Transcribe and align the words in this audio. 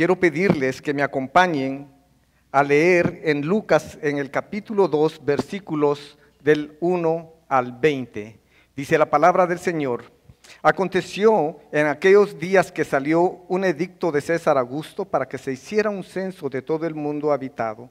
quiero 0.00 0.18
pedirles 0.18 0.80
que 0.80 0.94
me 0.94 1.02
acompañen 1.02 1.92
a 2.52 2.62
leer 2.62 3.20
en 3.22 3.42
Lucas 3.42 3.98
en 4.00 4.16
el 4.16 4.30
capítulo 4.30 4.88
2, 4.88 5.26
versículos 5.26 6.16
del 6.42 6.78
1 6.80 7.30
al 7.50 7.72
20. 7.72 8.40
Dice 8.74 8.96
la 8.96 9.10
palabra 9.10 9.46
del 9.46 9.58
Señor. 9.58 10.04
Aconteció 10.62 11.58
en 11.70 11.86
aquellos 11.86 12.38
días 12.38 12.72
que 12.72 12.82
salió 12.82 13.44
un 13.46 13.62
edicto 13.62 14.10
de 14.10 14.22
César 14.22 14.56
Augusto 14.56 15.04
para 15.04 15.28
que 15.28 15.36
se 15.36 15.52
hiciera 15.52 15.90
un 15.90 16.02
censo 16.02 16.48
de 16.48 16.62
todo 16.62 16.86
el 16.86 16.94
mundo 16.94 17.30
habitado. 17.30 17.90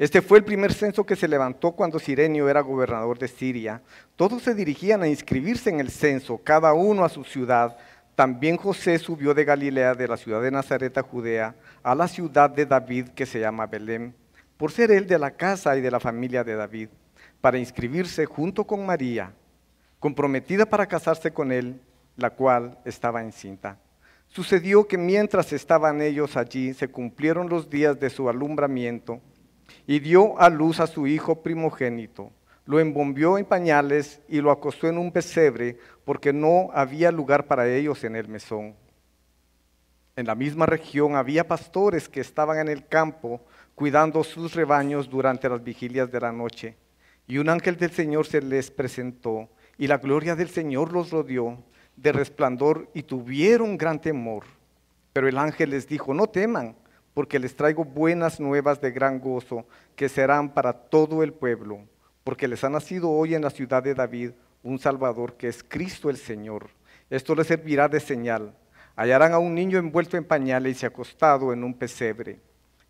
Este 0.00 0.22
fue 0.22 0.38
el 0.38 0.44
primer 0.44 0.74
censo 0.74 1.06
que 1.06 1.14
se 1.14 1.28
levantó 1.28 1.70
cuando 1.72 2.00
Sirenio 2.00 2.48
era 2.48 2.60
gobernador 2.60 3.20
de 3.20 3.28
Siria. 3.28 3.80
Todos 4.16 4.42
se 4.42 4.52
dirigían 4.52 5.02
a 5.02 5.08
inscribirse 5.08 5.70
en 5.70 5.78
el 5.78 5.92
censo, 5.92 6.40
cada 6.42 6.74
uno 6.74 7.04
a 7.04 7.08
su 7.08 7.22
ciudad. 7.22 7.78
También 8.16 8.56
José 8.56 8.98
subió 8.98 9.34
de 9.34 9.44
Galilea, 9.44 9.94
de 9.94 10.08
la 10.08 10.16
ciudad 10.16 10.40
de 10.40 10.50
Nazaret 10.50 10.96
a 10.96 11.02
Judea, 11.02 11.54
a 11.82 11.94
la 11.94 12.08
ciudad 12.08 12.48
de 12.48 12.64
David 12.64 13.08
que 13.10 13.26
se 13.26 13.40
llama 13.40 13.66
Belén, 13.66 14.14
por 14.56 14.72
ser 14.72 14.90
él 14.90 15.06
de 15.06 15.18
la 15.18 15.32
casa 15.32 15.76
y 15.76 15.82
de 15.82 15.90
la 15.90 16.00
familia 16.00 16.42
de 16.42 16.54
David, 16.54 16.88
para 17.42 17.58
inscribirse 17.58 18.24
junto 18.24 18.66
con 18.66 18.86
María, 18.86 19.34
comprometida 20.00 20.64
para 20.64 20.86
casarse 20.86 21.30
con 21.30 21.52
él, 21.52 21.78
la 22.16 22.30
cual 22.30 22.78
estaba 22.86 23.22
encinta. 23.22 23.78
Sucedió 24.28 24.88
que 24.88 24.96
mientras 24.96 25.52
estaban 25.52 26.00
ellos 26.00 26.38
allí, 26.38 26.72
se 26.72 26.88
cumplieron 26.88 27.50
los 27.50 27.68
días 27.68 28.00
de 28.00 28.08
su 28.08 28.30
alumbramiento, 28.30 29.20
y 29.86 29.98
dio 30.00 30.40
a 30.40 30.48
luz 30.48 30.80
a 30.80 30.86
su 30.86 31.06
hijo 31.06 31.42
primogénito. 31.42 32.32
Lo 32.66 32.78
embombió 32.80 33.38
en 33.38 33.44
pañales 33.44 34.20
y 34.28 34.40
lo 34.40 34.50
acostó 34.50 34.88
en 34.88 34.98
un 34.98 35.10
pesebre, 35.10 35.78
porque 36.04 36.32
no 36.32 36.68
había 36.74 37.10
lugar 37.10 37.46
para 37.46 37.66
ellos 37.68 38.04
en 38.04 38.16
el 38.16 38.28
mesón. 38.28 38.74
En 40.16 40.26
la 40.26 40.34
misma 40.34 40.66
región 40.66 41.14
había 41.14 41.46
pastores 41.46 42.08
que 42.08 42.20
estaban 42.20 42.58
en 42.58 42.68
el 42.68 42.86
campo 42.86 43.40
cuidando 43.74 44.24
sus 44.24 44.54
rebaños 44.54 45.08
durante 45.08 45.48
las 45.48 45.62
vigilias 45.62 46.10
de 46.10 46.20
la 46.20 46.32
noche. 46.32 46.76
Y 47.26 47.38
un 47.38 47.48
ángel 47.48 47.76
del 47.76 47.90
Señor 47.90 48.26
se 48.26 48.40
les 48.40 48.70
presentó, 48.70 49.48
y 49.78 49.86
la 49.86 49.98
gloria 49.98 50.34
del 50.34 50.48
Señor 50.48 50.92
los 50.92 51.10
rodeó 51.10 51.58
de 51.96 52.12
resplandor 52.12 52.90
y 52.94 53.02
tuvieron 53.02 53.76
gran 53.76 54.00
temor. 54.00 54.44
Pero 55.12 55.28
el 55.28 55.38
ángel 55.38 55.70
les 55.70 55.86
dijo, 55.86 56.12
no 56.14 56.26
teman 56.26 56.76
porque 57.16 57.38
les 57.38 57.56
traigo 57.56 57.82
buenas 57.82 58.38
nuevas 58.38 58.78
de 58.78 58.90
gran 58.90 59.18
gozo, 59.18 59.64
que 59.94 60.06
serán 60.06 60.52
para 60.52 60.74
todo 60.74 61.22
el 61.22 61.32
pueblo, 61.32 61.80
porque 62.26 62.48
les 62.48 62.64
ha 62.64 62.68
nacido 62.68 63.08
hoy 63.08 63.36
en 63.36 63.42
la 63.42 63.50
ciudad 63.50 63.84
de 63.84 63.94
David 63.94 64.32
un 64.64 64.80
Salvador 64.80 65.36
que 65.36 65.46
es 65.46 65.62
Cristo 65.62 66.10
el 66.10 66.16
Señor. 66.16 66.70
Esto 67.08 67.36
les 67.36 67.46
servirá 67.46 67.86
de 67.88 68.00
señal. 68.00 68.52
Hallarán 68.96 69.32
a 69.32 69.38
un 69.38 69.54
niño 69.54 69.78
envuelto 69.78 70.16
en 70.16 70.24
pañales 70.24 70.82
y 70.82 70.86
acostado 70.86 71.52
en 71.52 71.62
un 71.62 71.72
pesebre. 71.72 72.40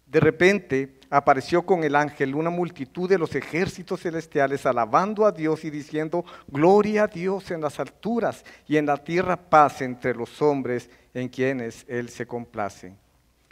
De 0.06 0.20
repente 0.20 1.00
apareció 1.10 1.66
con 1.66 1.84
el 1.84 1.96
ángel 1.96 2.34
una 2.34 2.48
multitud 2.48 3.10
de 3.10 3.18
los 3.18 3.34
ejércitos 3.34 4.00
celestiales 4.00 4.64
alabando 4.64 5.26
a 5.26 5.32
Dios 5.32 5.66
y 5.66 5.70
diciendo, 5.70 6.24
Gloria 6.48 7.02
a 7.02 7.08
Dios 7.08 7.50
en 7.50 7.60
las 7.60 7.78
alturas 7.78 8.42
y 8.66 8.78
en 8.78 8.86
la 8.86 8.96
tierra 8.96 9.36
paz 9.36 9.82
entre 9.82 10.14
los 10.14 10.40
hombres 10.40 10.88
en 11.12 11.28
quienes 11.28 11.84
Él 11.88 12.08
se 12.08 12.26
complace. 12.26 12.94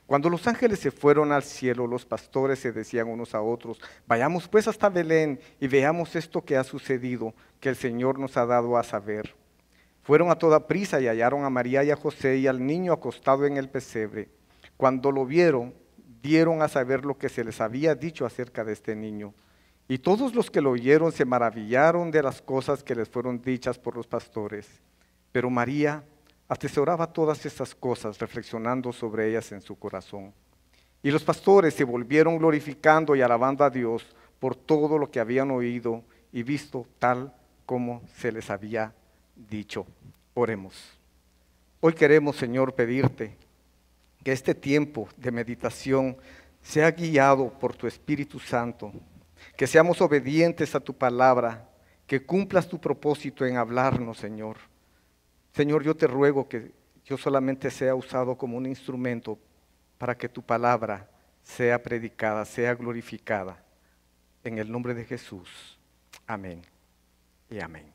Cuando 0.06 0.28
los 0.28 0.47
ángeles 0.47 0.80
se 0.80 0.91
fueron 0.91 1.33
al 1.33 1.42
cielo, 1.42 1.86
los 1.86 2.05
pastores 2.05 2.58
se 2.58 2.72
decían 2.72 3.08
unos 3.08 3.34
a 3.34 3.41
otros, 3.41 3.80
vayamos 4.06 4.47
pues 4.48 4.69
hasta 4.69 4.91
Belén 4.91 5.41
y 5.60 5.66
veamos 5.66 6.14
esto 6.14 6.42
que 6.42 6.58
ha 6.58 6.64
sucedido, 6.64 7.34
que 7.58 7.70
el 7.70 7.77
Señor 7.77 8.19
nos 8.19 8.36
ha 8.36 8.44
dado 8.44 8.77
a 8.77 8.82
saber. 8.82 9.34
Fueron 10.02 10.30
a 10.30 10.36
toda 10.36 10.66
prisa 10.66 11.00
y 11.00 11.06
hallaron 11.06 11.44
a 11.44 11.50
María 11.50 11.82
y 11.82 11.91
a 11.91 11.97
José 11.97 12.36
y 12.36 12.47
al 12.47 12.66
niño 12.66 12.92
acostado 12.92 13.47
en 13.47 13.56
el 13.56 13.70
pesebre. 13.70 14.28
Cuando 14.77 15.10
lo 15.10 15.25
vieron, 15.25 15.72
dieron 16.20 16.60
a 16.60 16.69
saber 16.69 17.06
lo 17.06 17.16
que 17.16 17.30
se 17.30 17.42
les 17.42 17.62
había 17.62 17.94
dicho 17.94 18.27
acerca 18.27 18.64
de 18.64 18.75
este 18.75 18.94
niño. 18.94 19.32
Y 19.88 19.98
todos 19.98 20.34
los 20.34 20.50
que 20.50 20.60
lo 20.60 20.72
oyeron 20.72 21.12
se 21.12 21.25
maravillaron 21.25 22.10
de 22.10 22.22
las 22.22 22.42
cosas 22.42 22.82
que 22.82 22.94
les 22.94 23.09
fueron 23.09 23.41
dichas 23.41 23.78
por 23.78 23.97
los 23.97 24.06
pastores. 24.06 24.69
Pero 25.32 25.48
María 25.48 26.04
atesoraba 26.54 27.12
todas 27.12 27.44
estas 27.44 27.75
cosas, 27.75 28.19
reflexionando 28.19 28.92
sobre 28.92 29.28
ellas 29.28 29.50
en 29.53 29.60
su 29.60 29.76
corazón. 29.76 30.32
Y 31.03 31.10
los 31.10 31.25
pastores 31.25 31.75
se 31.75 31.84
volvieron 31.84 32.38
glorificando 32.38 33.15
y 33.15 33.22
alabando 33.22 33.65
a 33.65 33.70
Dios 33.70 34.06
por 34.38 34.54
todo 34.54 34.97
lo 34.97 35.10
que 35.10 35.20
habían 35.20 35.50
oído 35.50 36.03
y 36.32 36.43
visto 36.43 36.87
tal 36.98 37.34
como 37.66 38.03
se 38.16 38.31
les 38.32 38.50
había 38.50 38.94
dicho. 39.34 39.84
Oremos. 40.34 40.97
Hoy 41.81 41.93
queremos, 41.93 42.37
Señor, 42.37 42.75
pedirte 42.75 43.37
que 44.22 44.32
este 44.32 44.54
tiempo 44.54 45.09
de 45.16 45.31
meditación 45.32 46.16
sea 46.62 46.91
guiado 46.93 47.50
por 47.50 47.76
tu 47.76 47.87
Espíritu 47.87 48.38
Santo, 48.38 48.93
que 49.56 49.66
seamos 49.66 50.00
obedientes 50.00 50.75
a 50.75 50.81
tu 50.81 50.94
palabra, 50.94 51.69
que 52.06 52.25
cumplas 52.25 52.69
tu 52.69 52.81
propósito 52.81 53.44
en 53.44 53.56
hablarnos, 53.56 54.19
Señor 54.19 54.56
Señor, 55.54 55.84
yo 55.84 55.94
te 55.94 56.09
ruego 56.09 56.48
que 56.48 56.72
yo 57.04 57.16
solamente 57.16 57.70
sea 57.70 57.94
usado 57.94 58.37
como 58.37 58.56
un 58.56 58.66
instrumento 58.66 59.38
para 59.98 60.19
que 60.19 60.28
tu 60.28 60.42
palabra 60.42 61.09
sea 61.44 61.81
predicada, 61.81 62.44
sea 62.44 62.75
glorificada. 62.75 63.62
En 64.43 64.59
el 64.59 64.70
nombre 64.70 64.94
de 64.94 65.04
Jesús. 65.04 65.78
Amén 66.26 66.60
y 67.48 67.60
amén. 67.60 67.87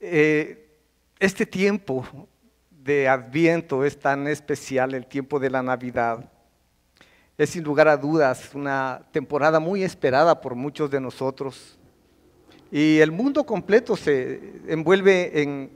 Eh, 0.00 0.70
este 1.18 1.44
tiempo 1.44 2.06
de 2.70 3.08
Adviento 3.08 3.84
es 3.84 3.98
tan 3.98 4.26
especial, 4.26 4.94
el 4.94 5.06
tiempo 5.06 5.38
de 5.38 5.50
la 5.50 5.62
Navidad. 5.62 6.32
Es 7.36 7.50
sin 7.50 7.62
lugar 7.62 7.88
a 7.88 7.96
dudas 7.96 8.54
una 8.54 9.02
temporada 9.12 9.60
muy 9.60 9.82
esperada 9.82 10.40
por 10.40 10.54
muchos 10.54 10.90
de 10.90 11.00
nosotros. 11.00 11.78
Y 12.70 12.98
el 12.98 13.12
mundo 13.12 13.44
completo 13.44 13.96
se 13.96 14.40
envuelve 14.68 15.42
en, 15.42 15.70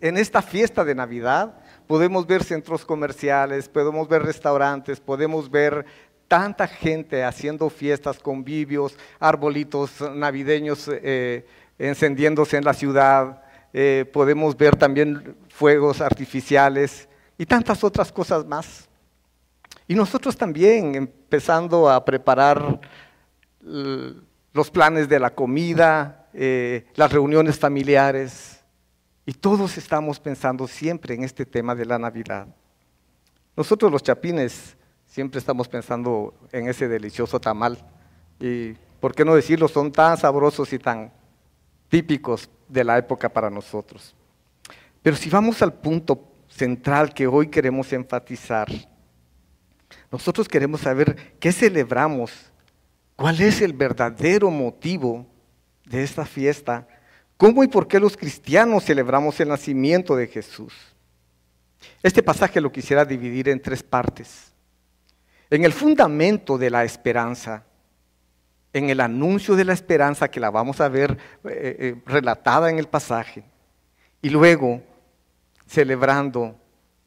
esta 0.00 0.42
fiesta 0.42 0.84
de 0.84 0.94
Navidad. 0.94 1.54
Podemos 1.86 2.26
ver 2.26 2.44
centros 2.44 2.84
comerciales, 2.84 3.68
podemos 3.68 4.08
ver 4.08 4.22
restaurantes, 4.22 5.00
podemos 5.00 5.50
ver 5.50 5.84
tanta 6.28 6.66
gente 6.66 7.24
haciendo 7.24 7.68
fiestas, 7.68 8.18
convivios, 8.18 8.96
arbolitos 9.18 10.00
navideños 10.14 10.88
eh, 10.92 11.44
encendiéndose 11.78 12.56
en 12.56 12.64
la 12.64 12.74
ciudad. 12.74 13.42
Eh, 13.72 14.08
podemos 14.12 14.56
ver 14.56 14.76
también 14.76 15.36
fuegos 15.48 16.00
artificiales 16.00 17.08
y 17.36 17.46
tantas 17.46 17.82
otras 17.82 18.12
cosas 18.12 18.46
más. 18.46 18.88
Y 19.88 19.94
nosotros 19.94 20.36
también 20.36 20.94
empezando 20.94 21.90
a 21.90 22.04
preparar 22.04 22.80
los 24.52 24.70
planes 24.70 25.08
de 25.08 25.18
la 25.18 25.34
comida, 25.34 26.28
eh, 26.34 26.86
las 26.94 27.12
reuniones 27.12 27.58
familiares, 27.58 28.60
y 29.24 29.32
todos 29.32 29.78
estamos 29.78 30.18
pensando 30.18 30.66
siempre 30.66 31.14
en 31.14 31.24
este 31.24 31.46
tema 31.46 31.74
de 31.74 31.86
la 31.86 31.98
Navidad. 31.98 32.48
Nosotros 33.56 33.90
los 33.90 34.02
chapines 34.02 34.76
siempre 35.06 35.38
estamos 35.38 35.68
pensando 35.68 36.34
en 36.52 36.68
ese 36.68 36.88
delicioso 36.88 37.40
tamal, 37.40 37.78
y 38.40 38.72
por 39.00 39.14
qué 39.14 39.24
no 39.24 39.34
decirlo, 39.34 39.68
son 39.68 39.90
tan 39.92 40.16
sabrosos 40.16 40.72
y 40.72 40.78
tan 40.78 41.12
típicos 41.88 42.48
de 42.68 42.84
la 42.84 42.98
época 42.98 43.28
para 43.28 43.50
nosotros. 43.50 44.14
Pero 45.02 45.16
si 45.16 45.28
vamos 45.28 45.60
al 45.62 45.74
punto 45.74 46.28
central 46.48 47.12
que 47.12 47.26
hoy 47.26 47.48
queremos 47.48 47.92
enfatizar, 47.92 48.68
nosotros 50.10 50.48
queremos 50.48 50.82
saber 50.82 51.34
qué 51.38 51.52
celebramos 51.52 52.51
¿Cuál 53.16 53.40
es 53.40 53.60
el 53.60 53.72
verdadero 53.72 54.50
motivo 54.50 55.26
de 55.84 56.02
esta 56.02 56.24
fiesta? 56.24 56.86
¿Cómo 57.36 57.62
y 57.64 57.68
por 57.68 57.88
qué 57.88 57.98
los 58.00 58.16
cristianos 58.16 58.84
celebramos 58.84 59.38
el 59.40 59.48
nacimiento 59.48 60.16
de 60.16 60.26
Jesús? 60.26 60.74
Este 62.02 62.22
pasaje 62.22 62.60
lo 62.60 62.70
quisiera 62.70 63.04
dividir 63.04 63.48
en 63.48 63.60
tres 63.60 63.82
partes. 63.82 64.52
En 65.50 65.64
el 65.64 65.72
fundamento 65.72 66.56
de 66.56 66.70
la 66.70 66.84
esperanza, 66.84 67.64
en 68.72 68.90
el 68.90 69.00
anuncio 69.00 69.54
de 69.54 69.64
la 69.64 69.72
esperanza 69.72 70.30
que 70.30 70.40
la 70.40 70.50
vamos 70.50 70.80
a 70.80 70.88
ver 70.88 71.18
eh, 71.44 71.76
eh, 71.78 71.94
relatada 72.06 72.70
en 72.70 72.78
el 72.78 72.88
pasaje, 72.88 73.44
y 74.22 74.30
luego 74.30 74.80
celebrando 75.66 76.56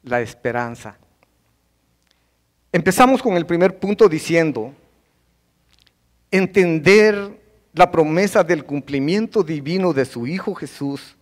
la 0.02 0.20
esperanza. 0.20 0.96
Empezamos 2.70 3.22
con 3.22 3.36
el 3.36 3.46
primer 3.46 3.78
punto 3.78 4.08
diciendo, 4.08 4.74
entender 6.36 7.40
la 7.72 7.90
promesa 7.90 8.42
del 8.42 8.64
cumplimiento 8.64 9.42
divino 9.42 9.92
de 9.92 10.04
su 10.04 10.26
Hijo 10.26 10.54
Jesús 10.54 11.16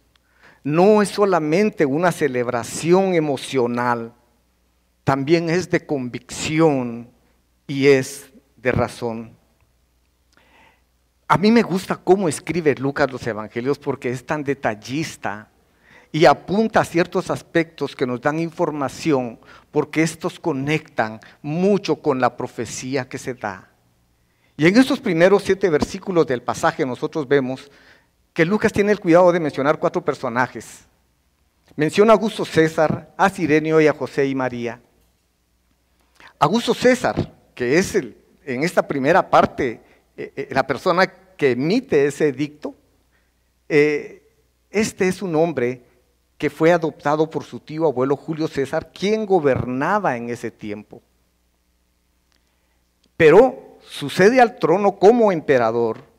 no 0.63 1.03
es 1.03 1.11
solamente 1.11 1.85
una 1.85 2.11
celebración 2.11 3.15
emocional, 3.15 4.15
también 5.05 5.51
es 5.51 5.69
de 5.69 5.85
convicción 5.85 7.11
y 7.67 7.89
es 7.89 8.31
de 8.57 8.73
razón. 8.73 9.37
A 11.29 11.37
mí 11.37 11.51
me 11.51 11.63
gusta 11.63 11.97
cómo 11.97 12.29
escribe 12.29 12.75
Lucas 12.77 13.11
los 13.11 13.27
Evangelios 13.27 13.79
porque 13.79 14.11
es 14.11 14.25
tan 14.25 14.45
detallista 14.45 15.51
y 16.13 16.27
apunta 16.27 16.81
a 16.81 16.85
ciertos 16.85 17.29
aspectos 17.29 17.97
que 17.97 18.07
nos 18.07 18.21
dan 18.21 18.39
información, 18.39 19.41
porque 19.73 20.03
estos 20.03 20.39
conectan 20.39 21.19
mucho 21.43 21.97
con 21.97 22.21
la 22.21 22.37
profecía 22.37 23.09
que 23.09 23.19
se 23.19 23.35
da. 23.35 23.74
Y 24.56 24.67
en 24.67 24.77
estos 24.77 25.01
primeros 25.01 25.43
siete 25.43 25.69
versículos 25.69 26.27
del 26.27 26.43
pasaje 26.43 26.87
nosotros 26.87 27.27
vemos 27.27 27.71
que 28.33 28.45
Lucas 28.45 28.73
tiene 28.73 28.93
el 28.93 29.01
cuidado 29.01 29.33
de 29.33 29.41
mencionar 29.41 29.79
cuatro 29.79 30.05
personajes. 30.05 30.85
Menciona 31.77 32.12
a 32.12 32.15
Augusto 32.15 32.45
César, 32.45 33.12
a 33.17 33.29
Sirenio 33.29 33.81
y 33.81 33.89
a 33.89 33.93
José 33.93 34.27
y 34.27 34.35
María. 34.35 34.81
Augusto 36.39 36.75
César, 36.75 37.33
que 37.55 37.79
es 37.79 37.95
el, 37.95 38.17
en 38.45 38.62
esta 38.62 38.87
primera 38.87 39.29
parte 39.29 39.81
eh, 40.17 40.33
eh, 40.37 40.49
la 40.53 40.67
persona 40.67 41.06
que 41.06 41.53
emite 41.53 42.06
ese 42.06 42.29
edicto, 42.29 42.75
eh, 43.69 44.23
este 44.71 45.09
es 45.09 45.23
un 45.23 45.35
hombre 45.35 45.83
que 46.39 46.51
fue 46.51 46.73
adoptado 46.73 47.31
por 47.31 47.45
su 47.45 47.61
tío 47.61 47.87
abuelo 47.87 48.17
Julio 48.17 48.47
César, 48.47 48.93
quien 48.93 49.27
gobernaba 49.27 50.17
en 50.17 50.31
ese 50.31 50.51
tiempo. 50.51 51.03
Pero 53.17 53.74
sucede 53.89 54.41
al 54.41 54.59
trono 54.59 54.99
como 54.99 55.33
emperador 55.33 56.15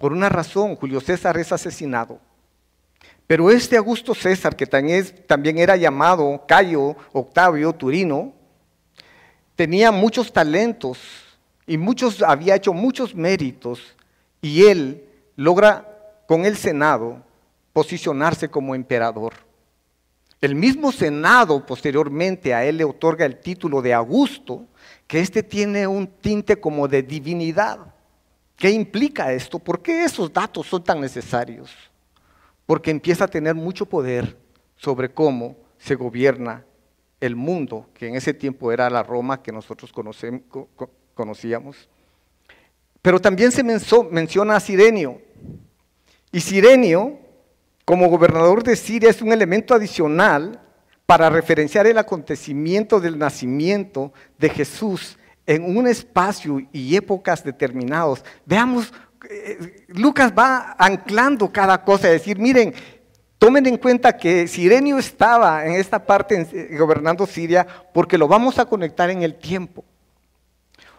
por 0.00 0.14
una 0.14 0.30
razón, 0.30 0.76
Julio 0.76 0.98
César 0.98 1.36
es 1.36 1.52
asesinado. 1.52 2.18
Pero 3.26 3.50
este 3.50 3.76
Augusto 3.76 4.14
César, 4.14 4.56
que 4.56 4.64
también 4.64 5.58
era 5.58 5.76
llamado 5.76 6.42
Cayo 6.48 6.96
Octavio 7.12 7.74
Turino, 7.74 8.32
tenía 9.54 9.92
muchos 9.92 10.32
talentos 10.32 10.98
y 11.66 11.76
muchos, 11.76 12.22
había 12.22 12.54
hecho 12.54 12.72
muchos 12.72 13.14
méritos 13.14 13.94
y 14.40 14.64
él 14.64 15.04
logra 15.36 15.86
con 16.26 16.46
el 16.46 16.56
Senado 16.56 17.22
posicionarse 17.74 18.48
como 18.48 18.74
emperador. 18.74 19.34
El 20.40 20.54
mismo 20.54 20.90
Senado 20.90 21.66
posteriormente 21.66 22.54
a 22.54 22.64
él 22.64 22.78
le 22.78 22.84
otorga 22.84 23.26
el 23.26 23.40
título 23.40 23.82
de 23.82 23.92
Augusto, 23.92 24.66
que 25.06 25.20
este 25.20 25.42
tiene 25.42 25.86
un 25.86 26.06
tinte 26.06 26.58
como 26.58 26.88
de 26.88 27.02
divinidad. 27.02 27.78
¿Qué 28.56 28.70
implica 28.70 29.32
esto? 29.32 29.58
¿Por 29.58 29.82
qué 29.82 30.04
esos 30.04 30.32
datos 30.32 30.66
son 30.66 30.82
tan 30.82 31.00
necesarios? 31.00 31.70
Porque 32.64 32.90
empieza 32.90 33.24
a 33.24 33.28
tener 33.28 33.54
mucho 33.54 33.84
poder 33.84 34.36
sobre 34.76 35.12
cómo 35.12 35.56
se 35.78 35.94
gobierna 35.94 36.64
el 37.20 37.36
mundo, 37.36 37.88
que 37.92 38.08
en 38.08 38.16
ese 38.16 38.32
tiempo 38.32 38.72
era 38.72 38.88
la 38.88 39.02
Roma 39.02 39.42
que 39.42 39.52
nosotros 39.52 39.92
conocíamos. 41.14 41.88
Pero 43.02 43.20
también 43.20 43.52
se 43.52 43.62
menciona 43.62 44.56
a 44.56 44.60
Sirenio. 44.60 45.20
Y 46.32 46.40
Sirenio 46.40 47.18
como 47.90 48.06
gobernador 48.06 48.62
de 48.62 48.76
Siria 48.76 49.10
es 49.10 49.20
un 49.20 49.32
elemento 49.32 49.74
adicional 49.74 50.60
para 51.06 51.28
referenciar 51.28 51.88
el 51.88 51.98
acontecimiento 51.98 53.00
del 53.00 53.18
nacimiento 53.18 54.12
de 54.38 54.48
Jesús 54.48 55.18
en 55.44 55.76
un 55.76 55.88
espacio 55.88 56.62
y 56.72 56.94
épocas 56.94 57.42
determinados. 57.42 58.24
Veamos, 58.46 58.92
eh, 59.28 59.86
Lucas 59.88 60.32
va 60.38 60.76
anclando 60.78 61.50
cada 61.50 61.82
cosa, 61.82 62.06
es 62.06 62.20
decir, 62.20 62.38
miren, 62.38 62.72
tomen 63.38 63.66
en 63.66 63.76
cuenta 63.76 64.16
que 64.16 64.46
Sirenio 64.46 64.96
estaba 64.96 65.66
en 65.66 65.72
esta 65.72 66.06
parte 66.06 66.46
eh, 66.52 66.76
gobernando 66.78 67.26
Siria 67.26 67.66
porque 67.92 68.16
lo 68.16 68.28
vamos 68.28 68.60
a 68.60 68.66
conectar 68.66 69.10
en 69.10 69.24
el 69.24 69.34
tiempo. 69.34 69.84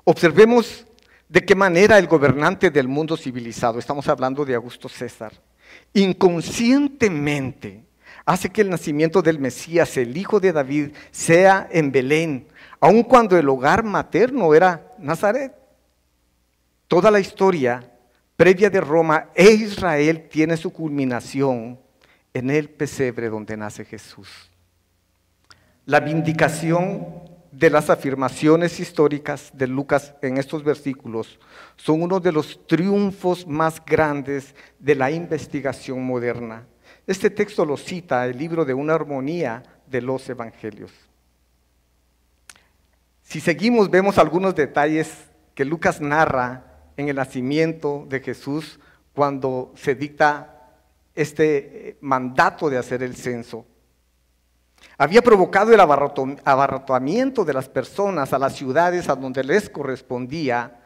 Observemos 0.03 0.85
de 1.29 1.45
qué 1.45 1.55
manera 1.55 1.97
el 1.97 2.07
gobernante 2.07 2.69
del 2.69 2.89
mundo 2.89 3.15
civilizado, 3.15 3.79
estamos 3.79 4.09
hablando 4.09 4.43
de 4.43 4.55
Augusto 4.55 4.89
César, 4.89 5.31
inconscientemente 5.93 7.83
hace 8.25 8.49
que 8.49 8.61
el 8.61 8.69
nacimiento 8.69 9.21
del 9.21 9.39
Mesías, 9.39 9.97
el 9.97 10.15
hijo 10.15 10.39
de 10.39 10.53
David, 10.53 10.91
sea 11.11 11.67
en 11.71 11.91
Belén, 11.91 12.47
aun 12.79 13.03
cuando 13.03 13.37
el 13.37 13.49
hogar 13.49 13.83
materno 13.83 14.53
era 14.53 14.93
Nazaret. 14.99 15.53
Toda 16.87 17.09
la 17.11 17.19
historia 17.19 17.91
previa 18.35 18.69
de 18.69 18.81
Roma 18.81 19.29
e 19.35 19.51
Israel 19.51 20.27
tiene 20.29 20.57
su 20.57 20.71
culminación 20.71 21.79
en 22.33 22.49
el 22.49 22.69
pesebre 22.69 23.29
donde 23.29 23.57
nace 23.57 23.85
Jesús. 23.85 24.49
La 25.85 25.99
vindicación 25.99 27.30
de 27.51 27.69
las 27.69 27.89
afirmaciones 27.89 28.79
históricas 28.79 29.51
de 29.53 29.67
Lucas 29.67 30.15
en 30.21 30.37
estos 30.37 30.63
versículos 30.63 31.37
son 31.75 32.01
uno 32.01 32.19
de 32.19 32.31
los 32.31 32.65
triunfos 32.65 33.45
más 33.45 33.83
grandes 33.85 34.55
de 34.79 34.95
la 34.95 35.11
investigación 35.11 36.03
moderna. 36.03 36.65
Este 37.05 37.29
texto 37.29 37.65
lo 37.65 37.75
cita 37.75 38.25
el 38.25 38.37
libro 38.37 38.63
de 38.63 38.73
una 38.73 38.93
armonía 38.93 39.63
de 39.85 40.01
los 40.01 40.29
evangelios. 40.29 40.91
Si 43.21 43.41
seguimos, 43.41 43.89
vemos 43.89 44.17
algunos 44.17 44.55
detalles 44.55 45.11
que 45.53 45.65
Lucas 45.65 45.99
narra 45.99 46.91
en 46.95 47.09
el 47.09 47.17
nacimiento 47.17 48.05
de 48.07 48.21
Jesús 48.21 48.79
cuando 49.13 49.73
se 49.75 49.95
dicta 49.95 50.69
este 51.15 51.97
mandato 51.99 52.69
de 52.69 52.77
hacer 52.77 53.03
el 53.03 53.15
censo 53.15 53.65
había 54.97 55.21
provocado 55.21 55.73
el 55.73 55.79
abarrotamiento 55.79 57.43
de 57.43 57.53
las 57.53 57.67
personas 57.67 58.33
a 58.33 58.39
las 58.39 58.55
ciudades 58.55 59.09
a 59.09 59.15
donde 59.15 59.43
les 59.43 59.69
correspondía 59.69 60.79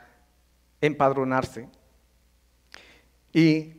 empadronarse. 0.81 1.69
Y 3.33 3.74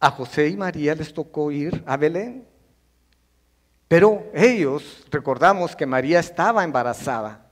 a 0.00 0.10
José 0.10 0.48
y 0.48 0.56
María 0.56 0.94
les 0.94 1.12
tocó 1.12 1.50
ir 1.50 1.82
a 1.86 1.96
Belén. 1.96 2.46
Pero 3.88 4.30
ellos, 4.34 5.04
recordamos 5.10 5.74
que 5.74 5.86
María 5.86 6.20
estaba 6.20 6.64
embarazada 6.64 7.46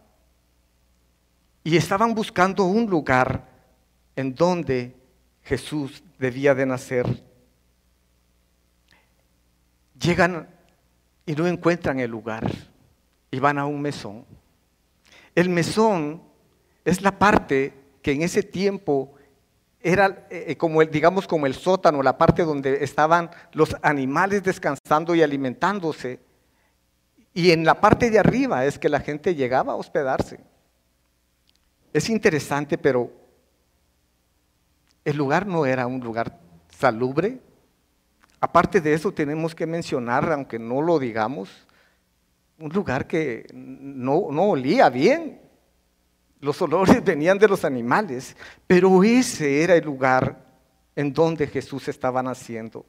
y 1.64 1.76
estaban 1.76 2.14
buscando 2.14 2.64
un 2.64 2.88
lugar 2.88 3.49
en 4.14 4.35
donde 4.35 4.94
Jesús 5.43 6.03
debía 6.19 6.55
de 6.55 6.67
nacer. 6.67 7.25
Llegan 9.99 10.56
y 11.26 11.34
no 11.34 11.46
encuentran 11.46 11.99
el 11.99 12.11
lugar 12.11 12.50
y 13.31 13.38
van 13.40 13.58
a 13.58 13.67
un 13.67 13.82
mesón. 13.82 14.25
El 15.34 15.50
mesón 15.50 16.23
es 16.84 17.02
la 17.02 17.19
parte 17.19 17.75
que 18.00 18.12
en 18.12 18.23
ese 18.23 18.44
tiempo 18.44 19.14
era 19.81 20.26
eh, 20.31 20.46
eh, 20.49 20.56
como 20.56 20.81
el, 20.82 20.90
digamos, 20.90 21.26
como 21.26 21.46
el 21.46 21.55
sótano, 21.55 22.02
la 22.02 22.17
parte 22.17 22.44
donde 22.44 22.82
estaban 22.82 23.31
los 23.52 23.76
animales 23.82 24.43
descansando 24.43 25.14
y 25.14 25.23
alimentándose. 25.23 26.20
Y 27.34 27.50
en 27.50 27.64
la 27.64 27.81
parte 27.81 28.11
de 28.11 28.19
arriba 28.19 28.64
es 28.64 28.79
que 28.79 28.88
la 28.88 29.00
gente 29.00 29.34
llegaba 29.34 29.75
a 29.75 29.76
hospedarse. 29.76 30.40
Es 31.93 32.08
interesante, 32.08 32.79
pero 32.79 33.10
el 35.05 35.17
lugar 35.17 35.46
no 35.46 35.67
era 35.67 35.86
un 35.86 36.01
lugar 36.01 36.39
salubre, 36.69 37.41
Aparte 38.40 38.81
de 38.81 38.93
eso, 38.93 39.12
tenemos 39.12 39.55
que 39.55 39.66
mencionar, 39.66 40.31
aunque 40.32 40.58
no 40.58 40.82
lo 40.82 40.98
digamos, 40.98 41.66
un 42.58 42.70
lugar 42.70 43.06
que 43.06 43.46
no, 43.52 44.28
no 44.31 44.50
olía 44.50 44.88
bien. 44.88 45.40
Los 46.40 46.60
olores 46.60 47.02
venían 47.05 47.38
de 47.38 47.48
los 47.48 47.64
animales, 47.64 48.36
pero 48.66 49.02
ese 49.02 49.62
era 49.62 49.74
el 49.74 49.84
lugar 49.84 50.44
en 50.94 51.12
donde 51.12 51.46
Jesús 51.46 51.88
estaba 51.88 52.22
naciendo. 52.22 52.84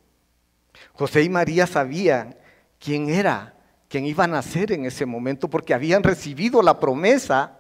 José 0.94 1.24
y 1.24 1.30
María 1.30 1.66
sabían 1.66 2.38
quién 2.80 3.10
era, 3.10 3.56
quién 3.90 4.06
iba 4.06 4.26
a 4.26 4.28
nacer 4.28 4.72
en 4.72 4.86
ese 4.86 5.06
momento, 5.06 5.50
porque 5.50 5.74
habían 5.74 6.04
recibido 6.04 6.62
la 6.62 6.80
promesa 6.80 7.60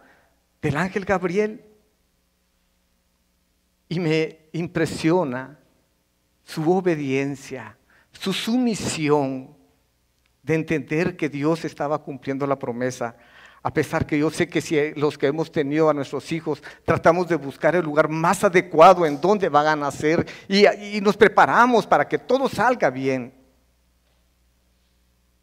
del 0.62 0.77
ángel 0.77 1.06
Gabriel. 1.06 1.63
Y 3.89 4.00
me 4.00 4.50
impresiona 4.51 5.58
su 6.48 6.72
obediencia, 6.72 7.77
su 8.13 8.32
sumisión 8.32 9.54
de 10.42 10.56
entender 10.56 11.18
que 11.18 11.27
Dios 11.27 11.66
estaba 11.66 12.01
cumpliendo 12.01 12.48
la 12.48 12.58
promesa. 12.58 13.18
A 13.62 13.74
pesar 13.74 14.06
que 14.06 14.18
yo 14.18 14.30
sé 14.32 14.48
que 14.48 14.62
si 14.62 14.94
los 14.94 15.18
que 15.18 15.27
hemos 15.27 15.51
tenido 15.51 15.89
a 15.89 15.94
nuestros 15.94 16.32
hijos 16.32 16.63
tratamos 16.86 17.27
de 17.27 17.36
buscar 17.36 17.75
el 17.75 17.84
lugar 17.84 18.08
más 18.08 18.46
adecuado 18.46 19.06
en 19.06 19.20
donde 19.20 19.50
van 19.50 19.68
a 19.68 19.75
nacer 19.75 20.25
y, 20.48 20.66
y 20.96 21.01
nos 21.01 21.18
preparamos 21.18 21.86
para 21.86 22.08
que 22.08 22.18
todo 22.18 22.48
salga 22.48 22.89
bien. 22.89 23.34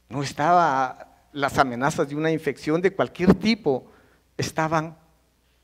No 0.08 0.23
estaba 0.23 1.28
las 1.32 1.58
amenazas 1.58 2.08
de 2.08 2.16
una 2.16 2.30
infección 2.30 2.80
de 2.80 2.94
cualquier 2.94 3.34
tipo, 3.34 3.92
estaban 4.38 4.96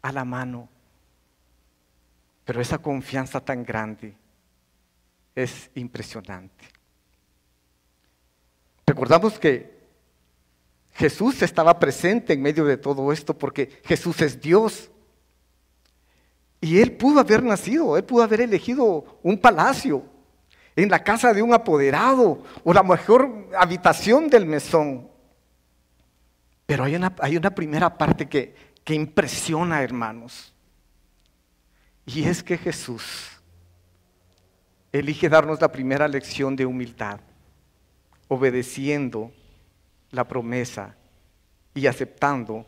a 0.03 0.13
la 0.13 0.27
mano. 0.27 0.69
Pero 2.45 2.61
esa 2.61 2.77
confianza 2.77 3.41
tan 3.41 3.65
grande 3.65 4.20
es 5.35 5.71
impresionante. 5.75 6.65
Recordamos 8.87 9.39
que 9.39 9.79
Jesús 10.95 11.43
estaba 11.43 11.79
presente 11.79 12.33
en 12.33 12.43
medio 12.43 12.65
de 12.65 12.77
todo 12.77 13.13
esto 13.13 13.37
porque 13.37 13.81
Jesús 13.85 14.21
es 14.21 14.41
Dios. 14.41 14.91
Y 16.61 16.79
él 16.81 16.93
pudo 16.93 17.21
haber 17.21 17.43
nacido, 17.43 17.97
él 17.97 18.05
pudo 18.05 18.23
haber 18.23 18.43
elegido 18.43 19.19
un 19.23 19.39
palacio. 19.39 20.05
en 20.77 20.89
la 20.89 21.03
casa 21.03 21.35
de 21.35 21.43
un 21.43 21.53
apoderado 21.53 22.43
o 22.65 22.73
la 22.73 22.83
mejor 22.83 23.49
habitación 23.59 24.29
del 24.31 24.47
mesón. 24.47 25.11
Pero 26.65 26.85
hay 26.85 26.95
una, 26.95 27.15
hay 27.21 27.37
una 27.37 27.51
primera 27.51 27.99
parte 27.99 28.29
que, 28.29 28.55
que 28.85 28.95
impresiona, 28.95 29.83
hermanos. 29.83 30.55
Y 32.07 32.25
es 32.25 32.43
que 32.43 32.57
Jesús 32.57 33.40
elige 34.93 35.29
darnos 35.29 35.61
la 35.61 35.71
primera 35.71 36.09
lección 36.09 36.57
de 36.57 36.67
humildad, 36.67 37.21
obedeciendo 38.29 39.33
la 40.11 40.27
promesa 40.27 40.97
y 41.75 41.87
aceptando 41.87 42.67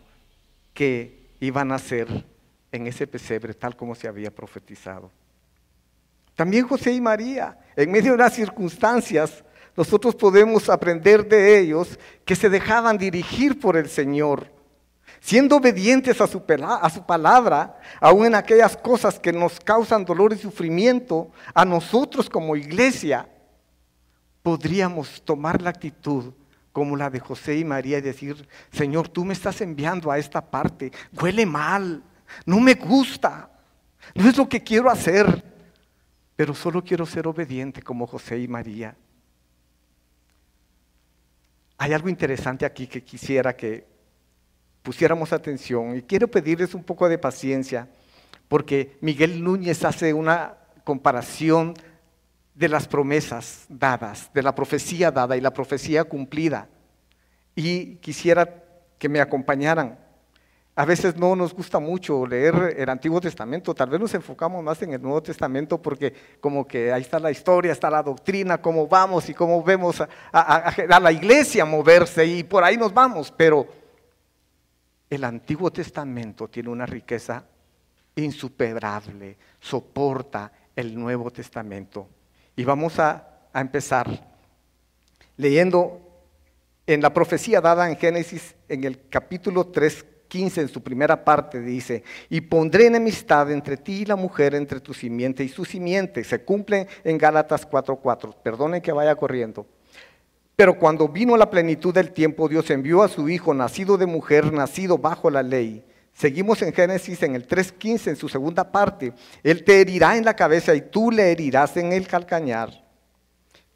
que 0.74 1.30
iban 1.40 1.72
a 1.72 1.78
ser 1.78 2.24
en 2.70 2.86
ese 2.86 3.06
pesebre 3.06 3.54
tal 3.54 3.76
como 3.76 3.94
se 3.94 4.08
había 4.08 4.30
profetizado. 4.30 5.10
También 6.34 6.66
José 6.66 6.92
y 6.92 7.00
María, 7.00 7.58
en 7.76 7.90
medio 7.90 8.12
de 8.12 8.18
las 8.18 8.34
circunstancias, 8.34 9.44
nosotros 9.76 10.14
podemos 10.14 10.68
aprender 10.68 11.28
de 11.28 11.58
ellos 11.58 11.98
que 12.24 12.36
se 12.36 12.48
dejaban 12.48 12.98
dirigir 12.98 13.58
por 13.58 13.76
el 13.76 13.88
Señor, 13.88 14.46
siendo 15.22 15.56
obedientes 15.56 16.20
a 16.20 16.26
su, 16.26 16.42
palabra, 17.06 17.78
aun 18.00 18.26
en 18.26 18.34
aquellas 18.34 18.76
cosas 18.76 19.20
que 19.20 19.32
nos 19.32 19.60
causan 19.60 20.04
dolor 20.04 20.32
y 20.32 20.36
sufrimiento, 20.36 21.30
a 21.54 21.64
nosotros 21.64 22.28
como 22.28 22.56
iglesia 22.56 23.28
podríamos 24.42 25.22
tomar 25.22 25.62
la 25.62 25.70
actitud 25.70 26.32
como 26.72 26.96
la 26.96 27.08
de 27.08 27.20
José 27.20 27.56
y 27.56 27.64
María 27.64 27.98
y 27.98 28.00
decir, 28.00 28.48
Señor, 28.72 29.08
tú 29.08 29.24
me 29.24 29.34
estás 29.34 29.60
enviando 29.60 30.10
a 30.10 30.18
esta 30.18 30.40
parte, 30.44 30.90
huele 31.12 31.46
mal, 31.46 32.02
no 32.44 32.58
me 32.58 32.74
gusta, 32.74 33.48
no 34.16 34.28
es 34.28 34.36
lo 34.36 34.48
que 34.48 34.60
quiero 34.60 34.90
hacer, 34.90 35.44
pero 36.34 36.52
solo 36.52 36.82
quiero 36.82 37.06
ser 37.06 37.28
obediente 37.28 37.80
como 37.80 38.08
José 38.08 38.40
y 38.40 38.48
María. 38.48 38.96
Hay 41.78 41.92
algo 41.92 42.08
interesante 42.08 42.66
aquí 42.66 42.88
que 42.88 43.04
quisiera 43.04 43.56
que 43.56 43.91
pusiéramos 44.82 45.32
atención 45.32 45.96
y 45.96 46.02
quiero 46.02 46.28
pedirles 46.28 46.74
un 46.74 46.82
poco 46.82 47.08
de 47.08 47.18
paciencia 47.18 47.88
porque 48.48 48.98
Miguel 49.00 49.42
Núñez 49.42 49.84
hace 49.84 50.12
una 50.12 50.56
comparación 50.84 51.74
de 52.54 52.68
las 52.68 52.86
promesas 52.86 53.64
dadas, 53.68 54.30
de 54.34 54.42
la 54.42 54.54
profecía 54.54 55.10
dada 55.10 55.36
y 55.36 55.40
la 55.40 55.54
profecía 55.54 56.04
cumplida. 56.04 56.68
Y 57.54 57.96
quisiera 57.96 58.62
que 58.98 59.08
me 59.08 59.20
acompañaran. 59.20 59.98
A 60.74 60.84
veces 60.84 61.16
no 61.16 61.34
nos 61.36 61.54
gusta 61.54 61.78
mucho 61.78 62.26
leer 62.26 62.76
el 62.78 62.88
Antiguo 62.88 63.20
Testamento, 63.20 63.74
tal 63.74 63.90
vez 63.90 64.00
nos 64.00 64.14
enfocamos 64.14 64.62
más 64.62 64.80
en 64.82 64.92
el 64.94 65.02
Nuevo 65.02 65.22
Testamento 65.22 65.80
porque 65.80 66.14
como 66.40 66.66
que 66.66 66.92
ahí 66.92 67.02
está 67.02 67.18
la 67.18 67.30
historia, 67.30 67.72
está 67.72 67.90
la 67.90 68.02
doctrina, 68.02 68.60
cómo 68.60 68.86
vamos 68.86 69.28
y 69.28 69.34
cómo 69.34 69.62
vemos 69.62 70.00
a, 70.00 70.08
a 70.32 71.00
la 71.00 71.12
iglesia 71.12 71.66
moverse 71.66 72.24
y 72.24 72.42
por 72.42 72.64
ahí 72.64 72.78
nos 72.78 72.92
vamos, 72.92 73.32
pero 73.36 73.81
el 75.14 75.24
Antiguo 75.24 75.70
Testamento 75.70 76.48
tiene 76.48 76.70
una 76.70 76.86
riqueza 76.86 77.44
insuperable, 78.16 79.36
soporta 79.60 80.50
el 80.74 80.98
Nuevo 80.98 81.30
Testamento. 81.30 82.08
Y 82.56 82.64
vamos 82.64 82.98
a, 82.98 83.28
empezar 83.54 84.08
leyendo 85.36 86.00
en 86.86 87.02
la 87.02 87.12
profecía 87.12 87.60
dada 87.60 87.90
en 87.90 87.98
Génesis 87.98 88.54
en 88.66 88.84
el 88.84 89.06
capítulo 89.10 89.66
3, 89.66 90.06
15, 90.28 90.62
en 90.62 90.68
su 90.68 90.82
primera 90.82 91.22
parte, 91.22 91.60
dice, 91.60 92.02
y 92.30 92.40
pondré 92.40 92.86
enemistad 92.86 93.50
entre 93.50 93.76
ti 93.76 94.00
y 94.00 94.04
la 94.06 94.16
mujer, 94.16 94.54
entre 94.54 94.80
tu 94.80 94.94
simiente 94.94 95.44
y 95.44 95.50
su 95.50 95.66
simiente. 95.66 96.24
Se 96.24 96.42
cumple 96.42 96.88
en 97.04 97.18
Gálatas 97.18 97.68
4:4. 97.68 98.34
Perdonen 98.42 98.80
que 98.80 98.92
vaya 98.92 99.14
corriendo. 99.14 99.66
Pero 100.62 100.78
cuando 100.78 101.08
vino 101.08 101.36
la 101.36 101.50
plenitud 101.50 101.92
del 101.92 102.12
tiempo, 102.12 102.48
Dios 102.48 102.70
envió 102.70 103.02
a 103.02 103.08
su 103.08 103.28
Hijo, 103.28 103.52
nacido 103.52 103.98
de 103.98 104.06
mujer, 104.06 104.52
nacido 104.52 104.96
bajo 104.96 105.28
la 105.28 105.42
ley 105.42 105.84
Seguimos 106.14 106.62
en 106.62 106.72
Génesis 106.72 107.20
en 107.24 107.34
el 107.34 107.48
3.15, 107.48 108.10
en 108.10 108.14
su 108.14 108.28
segunda 108.28 108.70
parte. 108.70 109.12
Él 109.42 109.64
te 109.64 109.80
herirá 109.80 110.16
en 110.16 110.24
la 110.24 110.36
cabeza 110.36 110.72
y 110.76 110.82
tú 110.82 111.10
le 111.10 111.32
herirás 111.32 111.76
en 111.78 111.92
el 111.92 112.06
calcañar. 112.06 112.70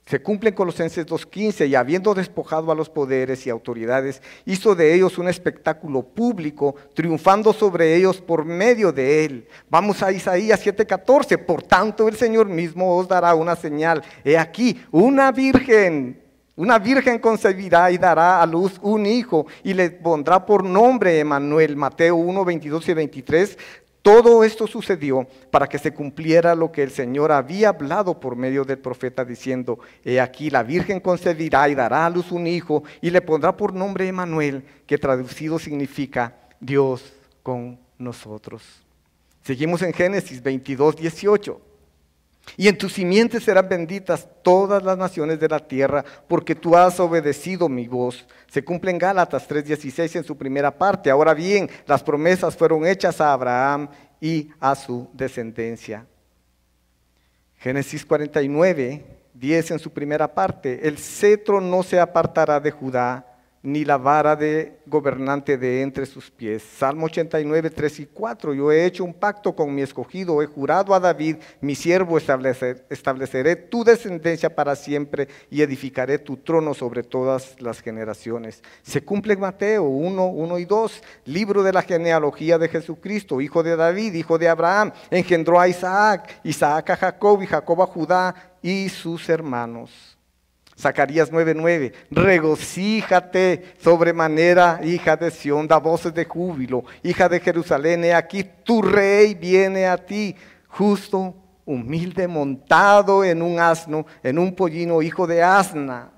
Se 0.06 0.22
cumple 0.22 0.50
en 0.50 0.54
Colosenses 0.54 1.04
2.15 1.04 1.68
y 1.68 1.74
habiendo 1.74 2.14
despojado 2.14 2.70
a 2.70 2.76
los 2.76 2.88
poderes 2.88 3.44
y 3.48 3.50
autoridades, 3.50 4.22
hizo 4.44 4.76
de 4.76 4.94
ellos 4.94 5.18
un 5.18 5.26
espectáculo 5.26 6.04
público, 6.04 6.76
triunfando 6.94 7.52
sobre 7.52 7.96
ellos 7.96 8.20
por 8.20 8.44
medio 8.44 8.92
de 8.92 9.24
él. 9.24 9.48
Vamos 9.68 10.04
a 10.04 10.12
Isaías 10.12 10.64
7.14, 10.64 11.44
por 11.44 11.64
tanto 11.64 12.06
el 12.06 12.14
Señor 12.14 12.46
mismo 12.46 12.96
os 12.96 13.08
dará 13.08 13.34
una 13.34 13.56
señal. 13.56 14.04
He 14.24 14.38
aquí, 14.38 14.80
una 14.92 15.32
virgen 15.32 16.25
una 16.56 16.78
virgen 16.78 17.18
concebirá 17.18 17.90
y 17.90 17.98
dará 17.98 18.40
a 18.40 18.46
luz 18.46 18.78
un 18.80 19.04
hijo 19.04 19.46
y 19.62 19.75
le 19.75 19.90
pondrá 19.90 20.44
por 20.44 20.64
nombre 20.64 21.20
Emanuel. 21.20 21.76
Mateo 21.76 22.16
1, 22.16 22.44
22 22.46 22.88
y 22.88 22.94
23. 22.94 23.58
Todo 24.00 24.42
esto 24.42 24.66
sucedió 24.66 25.26
para 25.50 25.66
que 25.66 25.78
se 25.78 25.92
cumpliera 25.92 26.54
lo 26.54 26.72
que 26.72 26.82
el 26.82 26.92
Señor 26.92 27.30
había 27.30 27.70
hablado 27.70 28.18
por 28.18 28.36
medio 28.36 28.64
del 28.64 28.78
profeta 28.78 29.25
diciendo, 29.25 29.80
he 30.04 30.20
aquí 30.20 30.48
la 30.48 30.62
Virgen 30.62 31.00
concebirá 31.00 31.68
y 31.68 31.75
dará 31.75 32.06
a 32.06 32.10
luz 32.10 32.32
un 32.32 32.46
hijo 32.46 32.84
y 33.02 33.10
le 33.10 33.20
pondrá 33.20 33.56
por 33.56 33.75
nombre 33.75 34.06
Emanuel, 34.06 34.64
que 34.86 34.96
traducido 34.96 35.58
significa 35.58 36.36
Dios 36.60 37.12
con 37.42 37.78
nosotros. 37.98 38.62
Seguimos 39.42 39.82
en 39.82 39.92
Génesis 39.92 40.42
22, 40.42 40.96
18. 40.96 41.65
Y 42.56 42.68
en 42.68 42.78
tu 42.78 42.88
simiente 42.88 43.40
serán 43.40 43.68
benditas 43.68 44.28
todas 44.42 44.82
las 44.82 44.96
naciones 44.96 45.40
de 45.40 45.48
la 45.48 45.58
tierra, 45.58 46.04
porque 46.28 46.54
tú 46.54 46.76
has 46.76 47.00
obedecido 47.00 47.68
mi 47.68 47.88
voz. 47.88 48.26
Se 48.48 48.64
cumple 48.64 48.90
en 48.90 48.98
Gálatas 48.98 49.48
3:16 49.48 50.16
en 50.16 50.24
su 50.24 50.36
primera 50.36 50.70
parte. 50.70 51.10
Ahora 51.10 51.34
bien, 51.34 51.68
las 51.86 52.02
promesas 52.02 52.56
fueron 52.56 52.86
hechas 52.86 53.20
a 53.20 53.32
Abraham 53.32 53.88
y 54.20 54.50
a 54.60 54.74
su 54.74 55.08
descendencia. 55.12 56.06
Génesis 57.58 58.04
49, 58.06 59.04
10 59.34 59.70
en 59.72 59.78
su 59.78 59.90
primera 59.90 60.32
parte. 60.32 60.86
El 60.86 60.98
cetro 60.98 61.60
no 61.60 61.82
se 61.82 61.98
apartará 61.98 62.60
de 62.60 62.70
Judá 62.70 63.35
ni 63.66 63.85
la 63.85 63.96
vara 63.96 64.37
de 64.37 64.78
gobernante 64.87 65.58
de 65.58 65.82
entre 65.82 66.06
sus 66.06 66.30
pies. 66.30 66.62
Salmo 66.62 67.06
89, 67.06 67.70
3 67.70 67.99
y 67.99 68.06
4. 68.06 68.54
Yo 68.54 68.70
he 68.70 68.87
hecho 68.87 69.02
un 69.02 69.12
pacto 69.12 69.56
con 69.56 69.75
mi 69.75 69.82
escogido, 69.82 70.40
he 70.40 70.46
jurado 70.46 70.94
a 70.94 71.00
David, 71.00 71.38
mi 71.61 71.75
siervo, 71.75 72.16
estableceré 72.16 73.56
tu 73.56 73.82
descendencia 73.82 74.54
para 74.54 74.76
siempre 74.76 75.26
y 75.50 75.62
edificaré 75.62 76.20
tu 76.20 76.37
trono 76.37 76.75
sobre 76.75 77.02
todas 77.02 77.61
las 77.61 77.80
generaciones. 77.80 78.62
Se 78.85 79.02
cumple 79.02 79.37
Mateo 79.37 79.82
1, 79.82 80.26
1 80.26 80.58
y 80.61 80.64
2, 80.64 81.02
libro 81.25 81.64
de 81.64 81.73
la 81.73 81.82
genealogía 81.82 82.58
de 82.58 82.68
Jesucristo, 82.68 83.40
hijo 83.40 83.64
de 83.64 83.75
David, 83.75 84.14
hijo 84.14 84.38
de 84.38 84.49
Abraham, 84.49 84.92
engendró 85.11 85.58
a 85.58 85.66
Isaac, 85.66 86.38
Isaac 86.44 86.90
a 86.90 86.96
Jacob 86.96 87.42
y 87.42 87.46
Jacob 87.46 87.82
a 87.82 87.87
Judá 87.87 88.32
y 88.62 88.88
sus 88.90 89.28
hermanos. 89.28 90.15
Zacarías 90.78 91.33
9:9, 91.33 91.92
regocíjate 92.11 93.75
sobremanera, 93.78 94.80
hija 94.85 95.16
de 95.16 95.30
Sión, 95.30 95.66
da 95.66 95.78
voces 95.78 96.12
de 96.12 96.26
júbilo, 96.26 96.85
hija 97.02 97.30
de 97.30 97.40
Jerusalén, 97.40 98.04
he 98.04 98.12
aquí 98.12 98.45
tu 98.62 98.83
rey 98.83 99.35
viene 99.35 99.87
a 99.87 99.97
ti, 99.97 100.37
justo, 100.68 101.35
humilde, 101.64 102.28
montado 102.28 103.25
en 103.25 103.40
un 103.40 103.59
asno, 103.59 104.06
en 104.23 104.38
un 104.38 104.54
pollino, 104.54 105.00
hijo 105.00 105.26
de 105.26 105.42
asna. 105.42 106.11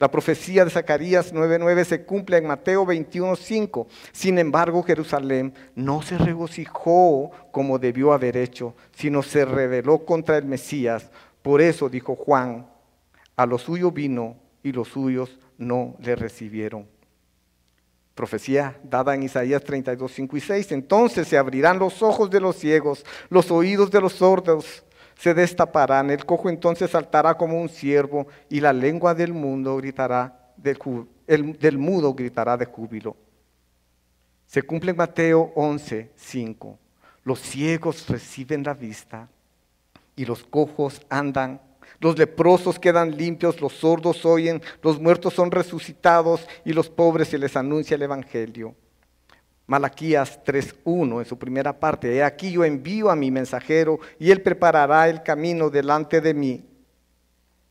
La 0.00 0.10
profecía 0.10 0.64
de 0.64 0.72
Zacarías 0.72 1.32
9:9 1.32 1.84
se 1.84 2.04
cumple 2.04 2.38
en 2.38 2.48
Mateo 2.48 2.84
21:5. 2.84 3.86
Sin 4.10 4.40
embargo, 4.40 4.82
Jerusalén 4.82 5.54
no 5.76 6.02
se 6.02 6.18
regocijó 6.18 7.30
como 7.52 7.78
debió 7.78 8.12
haber 8.12 8.36
hecho, 8.36 8.74
sino 8.92 9.22
se 9.22 9.44
rebeló 9.44 10.04
contra 10.04 10.36
el 10.36 10.46
Mesías. 10.46 11.12
Por 11.42 11.60
eso 11.60 11.88
dijo 11.88 12.16
Juan 12.16 12.73
a 13.36 13.46
lo 13.46 13.58
suyo 13.58 13.90
vino 13.90 14.36
y 14.62 14.72
los 14.72 14.88
suyos 14.88 15.38
no 15.58 15.96
le 16.00 16.16
recibieron. 16.16 16.86
Profecía 18.14 18.78
dada 18.84 19.14
en 19.14 19.24
Isaías 19.24 19.64
32, 19.64 20.12
5 20.12 20.36
y 20.36 20.40
6. 20.40 20.72
Entonces 20.72 21.26
se 21.26 21.36
abrirán 21.36 21.78
los 21.78 22.02
ojos 22.02 22.30
de 22.30 22.40
los 22.40 22.56
ciegos, 22.56 23.04
los 23.28 23.50
oídos 23.50 23.90
de 23.90 24.00
los 24.00 24.14
sordos 24.14 24.84
se 25.16 25.34
destaparán. 25.34 26.10
El 26.10 26.24
cojo 26.24 26.48
entonces 26.48 26.90
saltará 26.90 27.36
como 27.36 27.60
un 27.60 27.68
ciervo 27.68 28.26
y 28.48 28.60
la 28.60 28.72
lengua 28.72 29.14
del 29.14 29.32
mundo 29.32 29.76
gritará, 29.76 30.52
del, 30.56 30.78
del 31.58 31.78
mudo 31.78 32.14
gritará 32.14 32.56
de 32.56 32.66
júbilo. 32.66 33.16
Se 34.46 34.62
cumple 34.62 34.90
en 34.92 34.96
Mateo 34.96 35.52
11, 35.54 36.12
5. 36.14 36.78
Los 37.24 37.40
ciegos 37.40 38.08
reciben 38.08 38.62
la 38.62 38.74
vista 38.74 39.28
y 40.14 40.24
los 40.24 40.44
cojos 40.44 41.00
andan 41.08 41.60
los 42.00 42.18
leprosos 42.18 42.78
quedan 42.78 43.16
limpios, 43.16 43.60
los 43.60 43.72
sordos 43.72 44.24
oyen, 44.24 44.62
los 44.82 45.00
muertos 45.00 45.34
son 45.34 45.50
resucitados 45.50 46.46
y 46.64 46.72
los 46.72 46.88
pobres 46.88 47.28
se 47.28 47.38
les 47.38 47.56
anuncia 47.56 47.94
el 47.94 48.02
Evangelio. 48.02 48.74
Malaquías 49.66 50.40
3.1 50.44 51.20
en 51.20 51.24
su 51.24 51.38
primera 51.38 51.78
parte, 51.78 52.14
he 52.14 52.22
aquí 52.22 52.52
yo 52.52 52.64
envío 52.64 53.10
a 53.10 53.16
mi 53.16 53.30
mensajero 53.30 53.98
y 54.18 54.30
él 54.30 54.42
preparará 54.42 55.08
el 55.08 55.22
camino 55.22 55.70
delante 55.70 56.20
de 56.20 56.34
mí. 56.34 56.64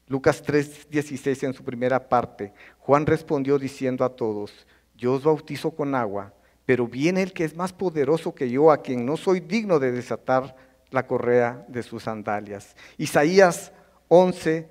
Lucas 0.08 0.44
3:16 0.44 1.44
en 1.44 1.53
su 1.53 1.63
primera 1.63 2.10
parte, 2.10 2.53
Juan 2.80 3.06
respondió 3.06 3.60
diciendo 3.60 4.03
a 4.03 4.10
todos, 4.10 4.65
yo 4.96 5.13
os 5.13 5.24
bautizo 5.24 5.72
con 5.72 5.94
agua, 5.96 6.34
pero 6.65 6.88
viene 6.88 7.22
el 7.22 7.34
que 7.34 7.44
es 7.44 7.56
más 7.56 7.74
poderoso 7.74 8.34
que 8.34 8.50
yo, 8.50 8.72
a 8.72 8.82
quien 8.82 9.06
no 9.06 9.15
soy 9.15 9.39
digno 9.39 9.80
de 9.80 9.92
desatar 9.92 10.56
la 10.92 11.06
correa 11.06 11.65
de 11.68 11.84
sus 11.84 12.03
sandalias. 12.03 12.75
Isaías 12.98 13.72
11, 14.15 14.70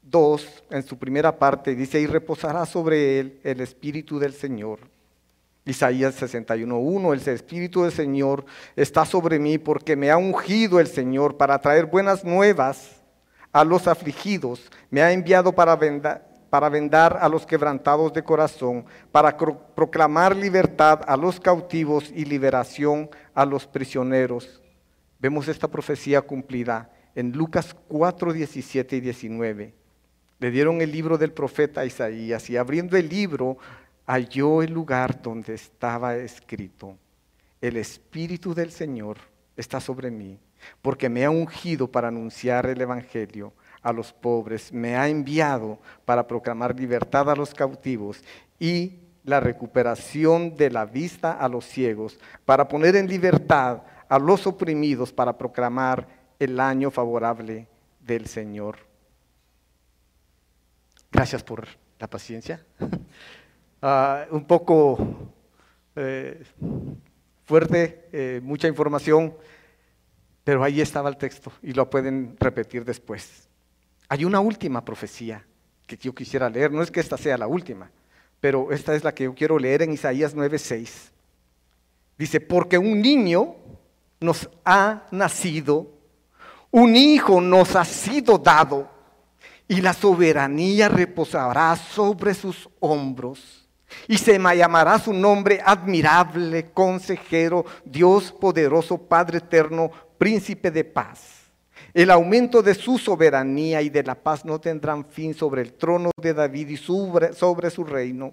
2, 0.00 0.64
en 0.70 0.82
su 0.82 0.98
primera 0.98 1.38
parte, 1.38 1.74
dice, 1.74 2.00
y 2.00 2.06
reposará 2.06 2.64
sobre 2.64 3.20
él 3.20 3.38
el 3.44 3.60
Espíritu 3.60 4.18
del 4.18 4.32
Señor. 4.32 4.78
Isaías 5.66 6.18
61.1, 6.22 7.12
el 7.12 7.34
Espíritu 7.34 7.82
del 7.82 7.92
Señor 7.92 8.46
está 8.76 9.04
sobre 9.04 9.38
mí 9.38 9.58
porque 9.58 9.94
me 9.94 10.10
ha 10.10 10.16
ungido 10.16 10.80
el 10.80 10.86
Señor 10.86 11.36
para 11.36 11.60
traer 11.60 11.84
buenas 11.84 12.24
nuevas 12.24 13.02
a 13.52 13.62
los 13.62 13.86
afligidos, 13.86 14.70
me 14.88 15.02
ha 15.02 15.12
enviado 15.12 15.52
para 15.52 15.76
vendar, 15.76 16.26
para 16.48 16.70
vendar 16.70 17.18
a 17.20 17.28
los 17.28 17.44
quebrantados 17.44 18.10
de 18.14 18.24
corazón, 18.24 18.86
para 19.12 19.36
proclamar 19.36 20.34
libertad 20.34 21.02
a 21.06 21.14
los 21.14 21.38
cautivos 21.38 22.10
y 22.14 22.24
liberación 22.24 23.10
a 23.34 23.44
los 23.44 23.66
prisioneros. 23.66 24.62
Vemos 25.18 25.46
esta 25.46 25.68
profecía 25.68 26.22
cumplida 26.22 26.88
en 27.14 27.32
Lucas 27.32 27.76
4, 27.88 28.32
17 28.32 28.96
y 28.96 29.00
19. 29.00 29.74
Le 30.38 30.50
dieron 30.50 30.80
el 30.80 30.90
libro 30.90 31.18
del 31.18 31.32
profeta 31.32 31.84
Isaías 31.84 32.50
y 32.50 32.56
abriendo 32.56 32.96
el 32.96 33.08
libro 33.08 33.58
halló 34.06 34.62
el 34.62 34.72
lugar 34.72 35.22
donde 35.22 35.54
estaba 35.54 36.16
escrito, 36.16 36.96
el 37.60 37.76
Espíritu 37.76 38.54
del 38.54 38.70
Señor 38.72 39.18
está 39.56 39.80
sobre 39.80 40.10
mí, 40.10 40.38
porque 40.80 41.08
me 41.08 41.24
ha 41.24 41.30
ungido 41.30 41.90
para 41.90 42.08
anunciar 42.08 42.66
el 42.66 42.80
Evangelio 42.80 43.52
a 43.82 43.92
los 43.92 44.12
pobres, 44.12 44.72
me 44.72 44.96
ha 44.96 45.08
enviado 45.08 45.78
para 46.04 46.26
proclamar 46.26 46.78
libertad 46.78 47.30
a 47.30 47.36
los 47.36 47.54
cautivos 47.54 48.22
y 48.58 48.98
la 49.24 49.40
recuperación 49.40 50.56
de 50.56 50.70
la 50.70 50.84
vista 50.84 51.32
a 51.32 51.48
los 51.48 51.64
ciegos, 51.64 52.18
para 52.44 52.66
poner 52.66 52.96
en 52.96 53.08
libertad 53.08 53.82
a 54.08 54.18
los 54.18 54.46
oprimidos, 54.46 55.12
para 55.12 55.36
proclamar 55.38 56.06
el 56.44 56.58
año 56.58 56.90
favorable 56.90 57.68
del 58.00 58.26
Señor. 58.26 58.78
Gracias 61.10 61.42
por 61.42 61.66
la 61.98 62.08
paciencia. 62.08 62.64
Ah, 63.84 64.26
un 64.30 64.44
poco 64.44 64.96
eh, 65.96 66.40
fuerte, 67.44 68.08
eh, 68.12 68.40
mucha 68.40 68.68
información, 68.68 69.34
pero 70.44 70.62
ahí 70.62 70.80
estaba 70.80 71.08
el 71.08 71.16
texto 71.16 71.52
y 71.64 71.72
lo 71.72 71.90
pueden 71.90 72.36
repetir 72.38 72.84
después. 72.84 73.48
Hay 74.08 74.24
una 74.24 74.38
última 74.38 74.84
profecía 74.84 75.44
que 75.84 75.96
yo 75.96 76.14
quisiera 76.14 76.48
leer, 76.48 76.70
no 76.70 76.80
es 76.80 76.92
que 76.92 77.00
esta 77.00 77.18
sea 77.18 77.36
la 77.36 77.48
última, 77.48 77.90
pero 78.38 78.70
esta 78.70 78.94
es 78.94 79.02
la 79.02 79.12
que 79.12 79.24
yo 79.24 79.34
quiero 79.34 79.58
leer 79.58 79.82
en 79.82 79.92
Isaías 79.92 80.36
9:6. 80.36 81.10
Dice, 82.16 82.40
porque 82.40 82.78
un 82.78 83.02
niño 83.02 83.56
nos 84.20 84.48
ha 84.64 85.08
nacido, 85.10 85.90
un 86.72 86.96
hijo 86.96 87.40
nos 87.40 87.76
ha 87.76 87.84
sido 87.84 88.36
dado, 88.38 88.90
y 89.68 89.80
la 89.80 89.92
soberanía 89.94 90.88
reposará 90.88 91.76
sobre 91.76 92.34
sus 92.34 92.68
hombros 92.80 93.62
y 94.08 94.18
se 94.18 94.38
llamará 94.38 94.98
su 94.98 95.12
nombre 95.12 95.60
admirable, 95.64 96.70
consejero, 96.72 97.64
Dios 97.84 98.32
poderoso, 98.32 98.98
Padre 98.98 99.38
eterno, 99.38 99.90
príncipe 100.18 100.70
de 100.70 100.84
paz. 100.84 101.42
El 101.94 102.10
aumento 102.10 102.62
de 102.62 102.74
su 102.74 102.98
soberanía 102.98 103.82
y 103.82 103.90
de 103.90 104.02
la 104.02 104.14
paz 104.14 104.44
no 104.44 104.60
tendrán 104.60 105.04
fin 105.04 105.34
sobre 105.34 105.62
el 105.62 105.74
trono 105.74 106.10
de 106.16 106.32
David 106.32 106.68
y 106.68 106.76
sobre, 106.76 107.32
sobre 107.34 107.70
su 107.70 107.84
reino, 107.84 108.32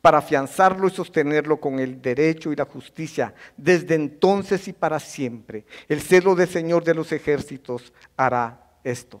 para 0.00 0.18
afianzarlo 0.18 0.88
y 0.88 0.90
sostenerlo 0.90 1.60
con 1.60 1.78
el 1.78 2.00
derecho 2.00 2.52
y 2.52 2.56
la 2.56 2.64
justicia 2.64 3.34
desde 3.56 3.94
entonces 3.94 4.68
y 4.68 4.72
para 4.72 5.00
siempre. 5.00 5.64
El 5.88 6.00
celo 6.00 6.34
del 6.34 6.48
Señor 6.48 6.84
de 6.84 6.94
los 6.94 7.12
ejércitos 7.12 7.92
hará 8.16 8.78
esto. 8.82 9.20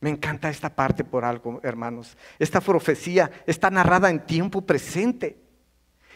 Me 0.00 0.10
encanta 0.10 0.50
esta 0.50 0.68
parte 0.68 1.04
por 1.04 1.24
algo, 1.24 1.60
hermanos. 1.62 2.16
Esta 2.38 2.60
profecía 2.60 3.30
está 3.46 3.70
narrada 3.70 4.10
en 4.10 4.26
tiempo 4.26 4.60
presente. 4.60 5.38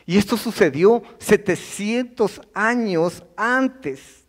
Y 0.05 0.19
esto 0.19 0.37
sucedió 0.37 1.03
700 1.19 2.41
años 2.53 3.25
antes. 3.37 4.25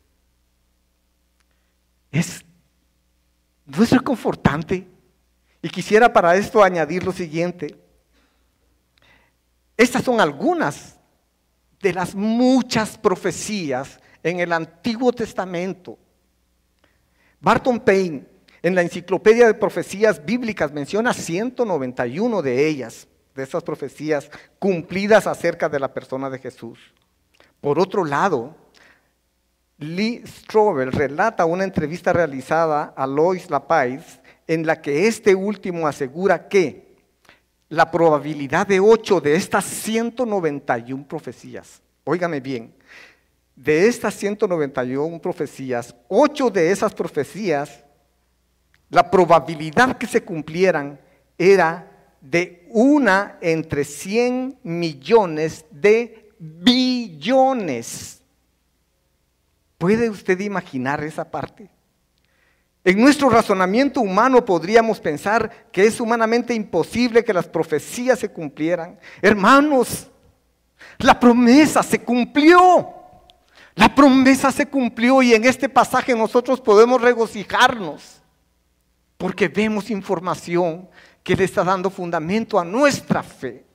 Es, 2.11 2.45
¿No 3.65 3.83
es 3.83 3.91
reconfortante? 3.91 4.87
Y 5.61 5.69
quisiera 5.69 6.13
para 6.13 6.35
esto 6.35 6.63
añadir 6.63 7.03
lo 7.03 7.11
siguiente. 7.11 7.75
Estas 9.77 10.03
son 10.03 10.19
algunas 10.19 10.97
de 11.81 11.93
las 11.93 12.15
muchas 12.15 12.97
profecías 12.97 13.99
en 14.23 14.39
el 14.39 14.51
Antiguo 14.51 15.13
Testamento. 15.13 15.99
Barton 17.39 17.79
Payne 17.79 18.25
en 18.63 18.73
la 18.73 18.81
enciclopedia 18.81 19.45
de 19.45 19.53
profecías 19.53 20.25
bíblicas 20.25 20.73
menciona 20.73 21.13
191 21.13 22.41
de 22.41 22.67
ellas, 22.67 23.07
de 23.35 23.43
esas 23.43 23.63
profecías 23.63 24.31
cumplidas 24.57 25.27
acerca 25.27 25.69
de 25.69 25.79
la 25.79 25.93
persona 25.93 26.29
de 26.31 26.39
Jesús. 26.39 26.79
Por 27.61 27.79
otro 27.79 28.03
lado, 28.03 28.55
Lee 29.77 30.23
Strobel 30.25 30.91
relata 30.91 31.45
una 31.45 31.63
entrevista 31.63 32.11
realizada 32.11 32.93
a 32.97 33.05
Lois 33.05 33.51
Lapais 33.51 34.19
en 34.47 34.65
la 34.65 34.81
que 34.81 35.07
este 35.07 35.35
último 35.35 35.87
asegura 35.87 36.47
que 36.47 36.86
la 37.69 37.89
probabilidad 37.91 38.67
de 38.67 38.79
8 38.79 39.21
de 39.21 39.35
estas 39.35 39.65
191 39.65 41.07
profecías, 41.07 41.81
óigame 42.03 42.39
bien, 42.39 42.73
de 43.55 43.87
estas 43.87 44.13
191 44.13 45.19
profecías, 45.19 45.95
8 46.07 46.49
de 46.49 46.71
esas 46.71 46.93
profecías 46.93 47.83
la 48.89 49.11
probabilidad 49.11 49.97
que 49.97 50.07
se 50.07 50.23
cumplieran 50.23 50.99
era 51.37 52.15
de 52.21 52.67
una 52.69 53.37
entre 53.41 53.83
100 53.83 54.59
millones 54.63 55.65
de 55.71 56.31
billones. 56.39 58.21
¿Puede 59.77 60.09
usted 60.09 60.39
imaginar 60.39 61.03
esa 61.03 61.29
parte? 61.29 61.69
En 62.87 63.01
nuestro 63.01 63.29
razonamiento 63.29 63.99
humano 63.99 64.45
podríamos 64.45 65.01
pensar 65.01 65.67
que 65.73 65.85
es 65.85 65.99
humanamente 65.99 66.53
imposible 66.53 67.21
que 67.21 67.33
las 67.33 67.45
profecías 67.45 68.17
se 68.17 68.29
cumplieran. 68.29 68.97
Hermanos, 69.21 70.09
la 70.99 71.19
promesa 71.19 71.83
se 71.83 71.99
cumplió. 71.99 72.93
La 73.75 73.93
promesa 73.93 74.53
se 74.53 74.67
cumplió 74.67 75.21
y 75.21 75.33
en 75.33 75.43
este 75.43 75.67
pasaje 75.67 76.15
nosotros 76.15 76.61
podemos 76.61 77.01
regocijarnos 77.01 78.21
porque 79.17 79.49
vemos 79.49 79.89
información 79.89 80.87
que 81.23 81.35
le 81.35 81.43
está 81.43 81.65
dando 81.65 81.89
fundamento 81.89 82.57
a 82.57 82.63
nuestra 82.63 83.21
fe. 83.21 83.65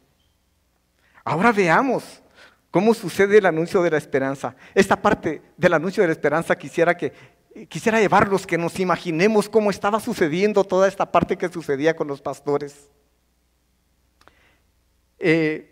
Ahora 1.22 1.52
veamos 1.52 2.22
cómo 2.70 2.94
sucede 2.94 3.36
el 3.36 3.44
anuncio 3.44 3.82
de 3.82 3.90
la 3.90 3.98
esperanza. 3.98 4.56
Esta 4.74 4.96
parte 4.96 5.42
del 5.58 5.74
anuncio 5.74 6.02
de 6.02 6.06
la 6.06 6.14
esperanza 6.14 6.56
quisiera 6.56 6.96
que 6.96 7.12
quisiera 7.68 8.00
llevarlos 8.00 8.46
que 8.46 8.58
nos 8.58 8.78
imaginemos 8.80 9.48
cómo 9.48 9.70
estaba 9.70 10.00
sucediendo 10.00 10.64
toda 10.64 10.88
esta 10.88 11.10
parte 11.10 11.36
que 11.36 11.48
sucedía 11.48 11.94
con 11.94 12.08
los 12.08 12.20
pastores. 12.20 12.88
Eh, 15.18 15.68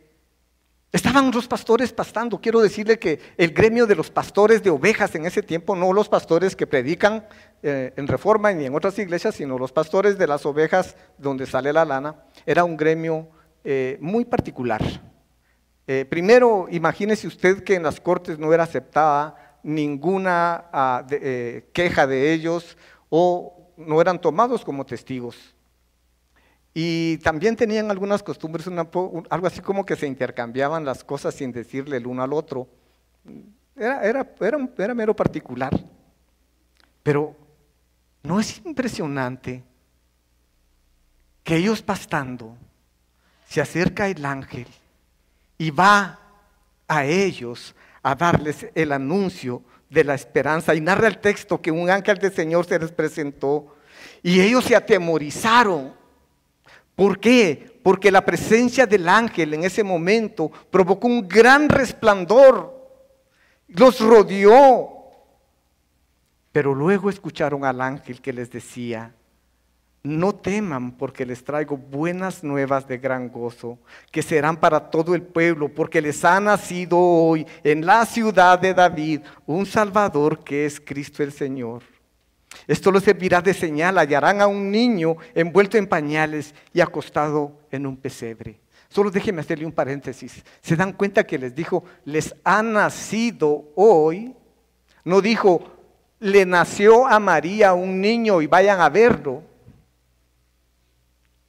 Estaban 0.93 1.31
los 1.31 1.47
pastores 1.47 1.93
pastando. 1.93 2.41
Quiero 2.41 2.61
decirle 2.61 2.99
que 2.99 3.21
el 3.37 3.53
gremio 3.53 3.87
de 3.87 3.95
los 3.95 4.11
pastores 4.11 4.61
de 4.65 4.71
ovejas 4.71 5.15
en 5.15 5.25
ese 5.25 5.41
tiempo, 5.41 5.77
no 5.77 5.93
los 5.93 6.09
pastores 6.09 6.57
que 6.57 6.67
predican 6.67 7.29
eh, 7.63 7.93
en 7.97 8.09
reforma 8.09 8.53
ni 8.53 8.65
en 8.67 8.75
otras 8.75 8.99
iglesias, 8.99 9.37
sino 9.37 9.57
los 9.57 9.71
pastores 9.71 10.19
de 10.19 10.27
las 10.27 10.45
ovejas 10.45 10.97
donde 11.17 11.47
sale 11.47 11.73
la 11.73 11.85
lana, 11.85 12.17
era 12.45 12.65
un 12.65 12.77
gremio 12.77 13.29
eh, 13.63 13.99
muy 14.01 14.25
particular. 14.25 14.83
Primero, 16.09 16.69
imagínese 16.71 17.27
usted 17.27 17.65
que 17.65 17.75
en 17.75 17.83
las 17.83 18.01
cortes 18.01 18.39
no 18.39 18.55
era 18.55 18.63
aceptada 18.63 19.35
ninguna 19.63 20.65
ah, 20.73 21.07
queja 21.73 22.07
de 22.07 22.33
ellos 22.33 22.77
o 23.09 23.61
no 23.77 24.01
eran 24.01 24.21
tomados 24.21 24.65
como 24.65 24.85
testigos. 24.85 25.37
Y 26.73 27.19
también 27.19 27.57
tenían 27.57 27.91
algunas 27.91 28.23
costumbres, 28.23 28.67
algo 28.67 29.47
así 29.47 29.61
como 29.61 29.85
que 29.85 29.97
se 29.97 30.07
intercambiaban 30.07 30.85
las 30.85 31.03
cosas 31.03 31.35
sin 31.35 31.51
decirle 31.51 31.97
el 31.97 32.07
uno 32.07 32.23
al 32.23 32.33
otro. 32.33 32.69
Era, 33.77 34.05
era, 34.05 34.35
era, 34.79 34.95
mero 34.95 35.17
particular. 35.17 35.73
Pero 37.03 37.37
¿no 38.23 38.39
es 38.39 38.61
impresionante 38.65 39.65
que 41.43 41.57
ellos 41.57 41.83
pastando 41.83 42.57
se 43.49 43.61
acerca 43.61 44.07
el 44.07 44.25
ángel 44.25 44.67
y 45.59 45.71
va 45.71 46.21
a 46.87 47.05
ellos 47.05 47.75
a 48.03 48.15
darles 48.15 48.67
el 48.75 48.93
anuncio 48.93 49.63
de 49.89 50.05
la 50.05 50.15
esperanza 50.15 50.75
y 50.75 50.81
narra 50.81 51.09
el 51.09 51.19
texto 51.19 51.61
que 51.61 51.71
un 51.71 51.91
ángel 51.91 52.19
del 52.19 52.33
Señor 52.33 52.65
se 52.65 52.79
les 52.79 52.93
presentó 52.93 53.75
Y 54.23 54.41
ellos 54.41 54.65
se 54.65 54.77
atemorizaron. 54.77 55.95
¿Por 56.95 57.19
qué? 57.19 57.81
Porque 57.83 58.11
la 58.11 58.25
presencia 58.25 58.87
del 58.87 59.09
ángel 59.09 59.55
en 59.55 59.65
ese 59.65 59.83
momento 59.83 60.51
provocó 60.71 61.07
un 61.07 61.27
gran 61.27 61.69
resplandor. 61.69 62.79
Los 63.69 64.01
rodeó. 64.01 65.01
Pero 66.53 66.75
luego 66.75 67.09
escucharon 67.09 67.65
al 67.65 67.81
ángel 67.81 68.21
que 68.21 68.33
les 68.33 68.51
decía, 68.51 69.15
no 70.03 70.35
teman 70.35 70.93
porque 70.93 71.27
les 71.27 71.45
traigo 71.45 71.77
buenas 71.77 72.43
nuevas 72.43 72.89
de 72.89 72.99
gran 72.99 73.29
gozo, 73.29 73.79
que 74.11 74.23
serán 74.23 74.57
para 74.57 74.91
todo 74.91 75.15
el 75.15 75.23
pueblo, 75.23 75.69
porque 75.69 76.01
les 76.01 76.25
ha 76.25 76.41
nacido 76.41 76.99
hoy 76.99 77.47
en 77.63 77.85
la 77.85 78.07
ciudad 78.07 78.59
de 78.59 78.73
David 78.73 79.21
un 79.47 79.67
Salvador 79.67 80.43
que 80.43 80.65
es 80.65 80.81
Cristo 80.81 81.23
el 81.23 81.33
Señor. 81.33 81.83
Esto 82.67 82.91
les 82.91 83.05
servirá 83.05 83.41
de 83.41 83.55
señal, 83.55 83.99
hallarán 83.99 84.41
a 84.41 84.47
un 84.47 84.71
niño 84.71 85.17
envuelto 85.35 85.77
en 85.77 85.87
pañales 85.87 86.55
y 86.73 86.81
acostado 86.81 87.61
en 87.71 87.87
un 87.87 87.97
pesebre. 87.97 88.61
Solo 88.89 89.11
déjenme 89.11 89.41
hacerle 89.41 89.67
un 89.67 89.73
paréntesis. 89.73 90.43
¿Se 90.61 90.75
dan 90.75 90.93
cuenta 90.93 91.25
que 91.25 91.39
les 91.39 91.55
dijo, 91.55 91.85
les 92.05 92.35
ha 92.43 92.63
nacido 92.63 93.71
hoy? 93.77 94.35
No 95.05 95.21
dijo, 95.21 95.63
le 96.19 96.45
nació 96.45 97.07
a 97.07 97.21
María 97.21 97.73
un 97.73 98.01
niño 98.01 98.43
y 98.43 98.49
vayan 98.49 98.81
a 98.81 98.89
verlo. 98.89 99.43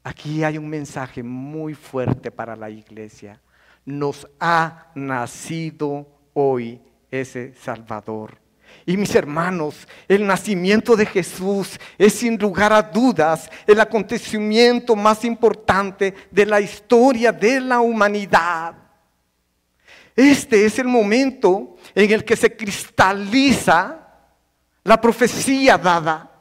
Aquí 0.03 0.43
hay 0.43 0.57
un 0.57 0.67
mensaje 0.67 1.21
muy 1.21 1.75
fuerte 1.75 2.31
para 2.31 2.55
la 2.55 2.69
iglesia. 2.69 3.39
Nos 3.85 4.27
ha 4.39 4.87
nacido 4.95 6.07
hoy 6.33 6.81
ese 7.11 7.53
Salvador. 7.55 8.39
Y 8.85 8.97
mis 8.97 9.13
hermanos, 9.13 9.87
el 10.07 10.25
nacimiento 10.25 10.95
de 10.95 11.05
Jesús 11.05 11.79
es 11.97 12.13
sin 12.13 12.37
lugar 12.37 12.73
a 12.73 12.81
dudas 12.81 13.49
el 13.67 13.79
acontecimiento 13.79 14.95
más 14.95 15.23
importante 15.23 16.13
de 16.31 16.45
la 16.45 16.61
historia 16.61 17.31
de 17.31 17.59
la 17.59 17.79
humanidad. 17.79 18.75
Este 20.15 20.65
es 20.65 20.79
el 20.79 20.87
momento 20.87 21.75
en 21.93 22.11
el 22.11 22.25
que 22.25 22.35
se 22.35 22.55
cristaliza 22.55 24.07
la 24.83 24.99
profecía 24.99 25.77
dada. 25.77 26.31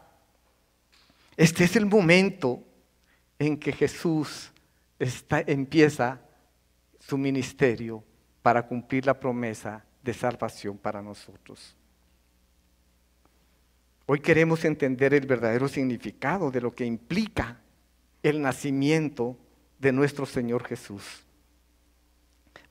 Este 1.37 1.64
es 1.64 1.77
el 1.77 1.87
momento 1.87 2.62
en 3.40 3.57
que 3.57 3.72
Jesús 3.72 4.53
empieza 4.98 6.20
su 6.98 7.16
ministerio 7.16 8.05
para 8.42 8.66
cumplir 8.66 9.07
la 9.07 9.18
promesa 9.18 9.83
de 10.03 10.12
salvación 10.12 10.76
para 10.76 11.00
nosotros. 11.00 11.74
Hoy 14.05 14.20
queremos 14.20 14.62
entender 14.66 15.14
el 15.14 15.26
verdadero 15.26 15.68
significado 15.68 16.50
de 16.50 16.61
lo 16.61 16.74
que 16.74 16.85
implica 16.85 17.59
el 18.22 18.42
nacimiento 18.42 19.38
de 19.79 19.92
nuestro 19.92 20.26
Señor 20.26 20.64
Jesús. 20.64 21.24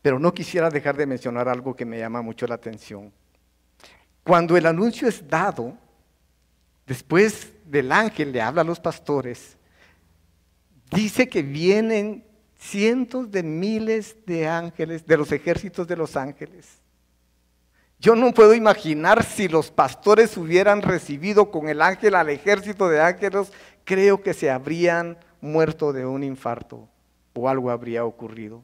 Pero 0.04 0.20
no 0.20 0.34
quisiera 0.34 0.70
dejar 0.70 0.96
de 0.96 1.08
mencionar 1.08 1.50
algo 1.50 1.76
que 1.76 1.86
me 1.86 1.98
llama 1.98 2.22
mucho 2.22 2.46
la 2.46 2.56
atención. 2.56 3.12
Cuando 4.24 4.56
el 4.56 4.68
anuncio 4.68 5.08
es 5.08 5.28
dado, 5.28 5.76
después 6.86 7.54
del 7.66 7.92
ángel 7.92 8.32
le 8.32 8.42
habla 8.42 8.62
a 8.62 8.66
los 8.66 8.80
pastores, 8.80 9.58
Dice 10.92 11.30
que 11.30 11.42
vienen 11.42 12.24
cientos 12.58 13.32
de 13.32 13.44
miles 13.44 14.16
de 14.26 14.48
ángeles, 14.48 15.06
de 15.06 15.18
los 15.18 15.32
ejércitos 15.32 15.88
de 15.88 15.96
los 15.96 16.16
ángeles. 16.16 16.80
Yo 18.00 18.16
no 18.16 18.34
puedo 18.34 18.54
imaginar 18.54 19.24
si 19.24 19.48
los 19.48 19.72
pastores 19.72 20.38
hubieran 20.38 20.82
recibido 20.82 21.52
con 21.52 21.68
el 21.68 21.82
ángel 21.82 22.16
al 22.16 22.30
ejército 22.30 22.88
de 22.88 23.02
ángeles, 23.02 23.52
creo 23.84 24.22
que 24.22 24.34
se 24.34 24.50
habrían 24.50 25.18
muerto 25.42 25.92
de 25.92 26.06
un 26.06 26.24
infarto 26.24 26.88
o 27.34 27.50
algo 27.50 27.72
habría 27.72 28.06
ocurrido. 28.06 28.64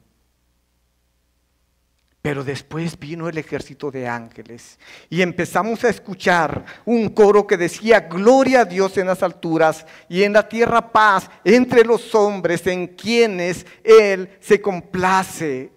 Pero 2.26 2.42
después 2.42 2.98
vino 2.98 3.28
el 3.28 3.38
ejército 3.38 3.88
de 3.88 4.08
ángeles 4.08 4.80
y 5.08 5.22
empezamos 5.22 5.84
a 5.84 5.90
escuchar 5.90 6.64
un 6.84 7.10
coro 7.10 7.46
que 7.46 7.56
decía, 7.56 8.00
gloria 8.00 8.62
a 8.62 8.64
Dios 8.64 8.96
en 8.96 9.06
las 9.06 9.22
alturas 9.22 9.86
y 10.08 10.24
en 10.24 10.32
la 10.32 10.48
tierra 10.48 10.90
paz 10.90 11.30
entre 11.44 11.84
los 11.84 12.12
hombres 12.16 12.66
en 12.66 12.88
quienes 12.88 13.64
Él 13.84 14.28
se 14.40 14.60
complace. 14.60 15.70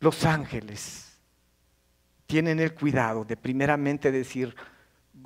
Los 0.00 0.24
ángeles 0.24 1.12
tienen 2.24 2.58
el 2.58 2.72
cuidado 2.72 3.26
de 3.26 3.36
primeramente 3.36 4.10
decir, 4.10 4.56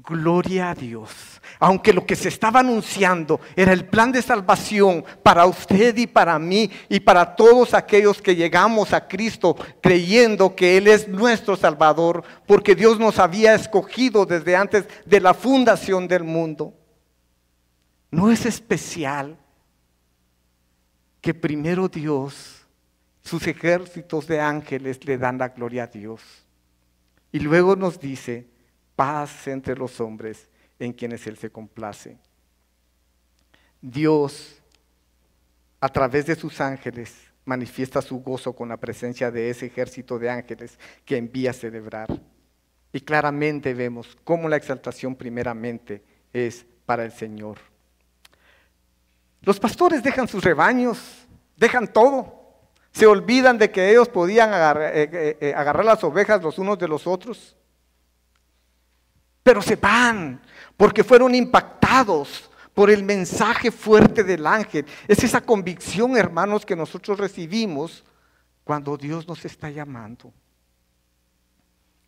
Gloria 0.07 0.71
a 0.71 0.75
Dios. 0.75 1.11
Aunque 1.59 1.93
lo 1.93 2.07
que 2.07 2.15
se 2.15 2.29
estaba 2.29 2.61
anunciando 2.61 3.41
era 3.57 3.73
el 3.73 3.87
plan 3.87 4.13
de 4.13 4.23
salvación 4.23 5.05
para 5.23 5.47
usted 5.47 5.97
y 5.97 6.07
para 6.07 6.39
mí 6.39 6.71
y 6.89 7.01
para 7.01 7.35
todos 7.35 7.75
aquellos 7.75 8.23
que 8.23 8.37
llegamos 8.37 8.93
a 8.93 9.09
Cristo 9.09 9.57
creyendo 9.83 10.55
que 10.55 10.77
Él 10.77 10.87
es 10.87 11.09
nuestro 11.09 11.57
Salvador, 11.57 12.23
porque 12.47 12.77
Dios 12.77 13.01
nos 13.01 13.19
había 13.19 13.55
escogido 13.55 14.27
desde 14.27 14.55
antes 14.55 14.85
de 15.05 15.21
la 15.21 15.35
fundación 15.35 16.07
del 16.07 16.23
mundo. 16.23 16.73
No 18.11 18.31
es 18.31 18.47
especial 18.47 19.37
que 21.21 21.35
primero 21.35 21.89
Dios, 21.89 22.65
sus 23.23 23.45
ejércitos 23.49 24.29
de 24.29 24.41
ángeles 24.41 25.05
le 25.05 25.19
dan 25.19 25.39
la 25.39 25.49
gloria 25.49 25.85
a 25.85 25.87
Dios. 25.89 26.23
Y 27.33 27.41
luego 27.41 27.75
nos 27.75 27.99
dice, 27.99 28.47
paz 28.97 29.47
entre 29.47 29.77
los 29.77 30.01
hombres 30.01 30.49
en 30.79 30.93
quienes 30.93 31.27
Él 31.27 31.37
se 31.37 31.51
complace. 31.51 32.17
Dios, 33.81 34.61
a 35.81 35.89
través 35.89 36.27
de 36.27 36.35
sus 36.35 36.61
ángeles, 36.61 37.15
manifiesta 37.45 38.03
su 38.03 38.19
gozo 38.21 38.55
con 38.55 38.69
la 38.69 38.77
presencia 38.77 39.31
de 39.31 39.51
ese 39.51 39.67
ejército 39.67 40.19
de 40.19 40.31
ángeles 40.31 40.79
que 41.05 41.17
envía 41.17 41.51
a 41.51 41.55
celebrar. 41.55 42.09
Y 42.93 43.01
claramente 43.01 43.75
vemos 43.75 44.17
cómo 44.25 44.49
la 44.49 44.57
exaltación 44.57 45.15
primeramente 45.15 46.03
es 46.33 46.67
para 46.87 47.05
el 47.05 47.13
Señor. 47.13 47.59
Los 49.43 49.61
pastores 49.61 50.03
dejan 50.03 50.27
sus 50.27 50.43
rebaños, 50.43 51.27
dejan 51.57 51.93
todo. 51.93 52.35
Se 52.91 53.07
olvidan 53.07 53.59
de 53.59 53.71
que 53.71 53.91
ellos 53.91 54.09
podían 54.09 54.53
agarrar, 54.53 54.97
eh, 54.97 55.11
eh, 55.13 55.37
eh, 55.41 55.55
agarrar 55.55 55.85
las 55.85 56.03
ovejas 56.03 56.43
los 56.43 56.59
unos 56.59 56.79
de 56.79 56.89
los 56.89 57.07
otros 57.07 57.57
pero 59.47 59.63
se 59.63 59.77
van 59.77 60.41
porque 60.77 61.05
fueron 61.05 61.33
impactados 61.33 62.51
por 62.75 62.91
el 62.91 63.05
mensaje 63.05 63.71
fuerte 63.71 64.25
del 64.25 64.45
ángel. 64.45 64.85
Es 65.07 65.23
esa 65.23 65.41
convicción, 65.41 66.17
hermanos, 66.17 66.67
que 66.67 66.75
nosotros 66.75 67.17
recibimos 67.17 68.03
cuando 68.65 68.97
Dios 68.97 69.29
nos 69.29 69.45
está 69.45 69.71
llamando. 69.71 70.33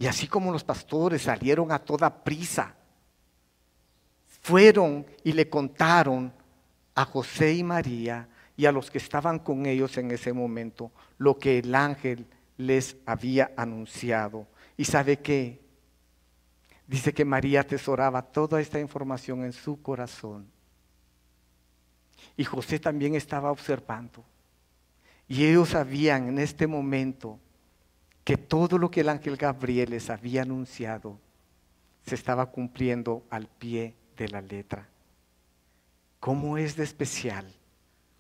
Y 0.01 0.09
así 0.09 0.27
como 0.27 0.51
los 0.51 0.65
pastores 0.65 1.23
salieron 1.23 1.71
a 1.71 1.79
toda 1.79 2.25
prisa, 2.25 2.75
fueron 4.41 5.07
y 5.23 5.33
le 5.33 5.49
contaron 5.49 6.33
a 6.97 7.05
José 7.05 7.55
y 7.55 7.63
María 7.63 8.29
y 8.57 8.67
a 8.67 8.73
los 8.73 8.91
que 8.91 8.99
estaban 8.99 9.39
con 9.39 9.65
ellos 9.65 9.97
en 9.97 10.11
ese 10.11 10.33
momento 10.33 10.91
lo 11.19 11.39
que 11.39 11.61
el 11.61 11.73
ángel 11.77 12.27
les 12.57 12.97
había 13.07 13.53
anunciado. 13.57 14.49
¿Y 14.77 14.87
sabe 14.87 15.21
qué? 15.21 15.68
Dice 16.89 17.13
que 17.13 17.27
María 17.27 17.61
atesoraba 17.61 18.23
toda 18.23 18.63
esta 18.63 18.81
información 18.81 19.45
en 19.45 19.53
su 19.53 19.81
corazón. 19.83 20.51
Y 22.35 22.45
José 22.45 22.81
también 22.81 23.15
estaba 23.15 23.53
observando. 23.53 24.25
Y 25.29 25.45
ellos 25.45 25.69
sabían 25.69 26.29
en 26.29 26.39
este 26.39 26.67
momento 26.67 27.39
que 28.25 28.39
todo 28.39 28.79
lo 28.79 28.91
que 28.91 29.03
el 29.03 29.11
ángel 29.11 29.37
Gabriel 29.37 29.91
les 29.91 30.09
había 30.09 30.43
anunciado 30.43 31.19
se 32.07 32.15
estaba 32.15 32.47
cumpliendo 32.47 33.23
al 33.29 33.47
pie 33.47 33.95
de 34.17 34.29
la 34.29 34.41
letra. 34.41 34.89
¿Cómo 36.21 36.57
es 36.57 36.75
de 36.75 36.85
especial 36.85 37.55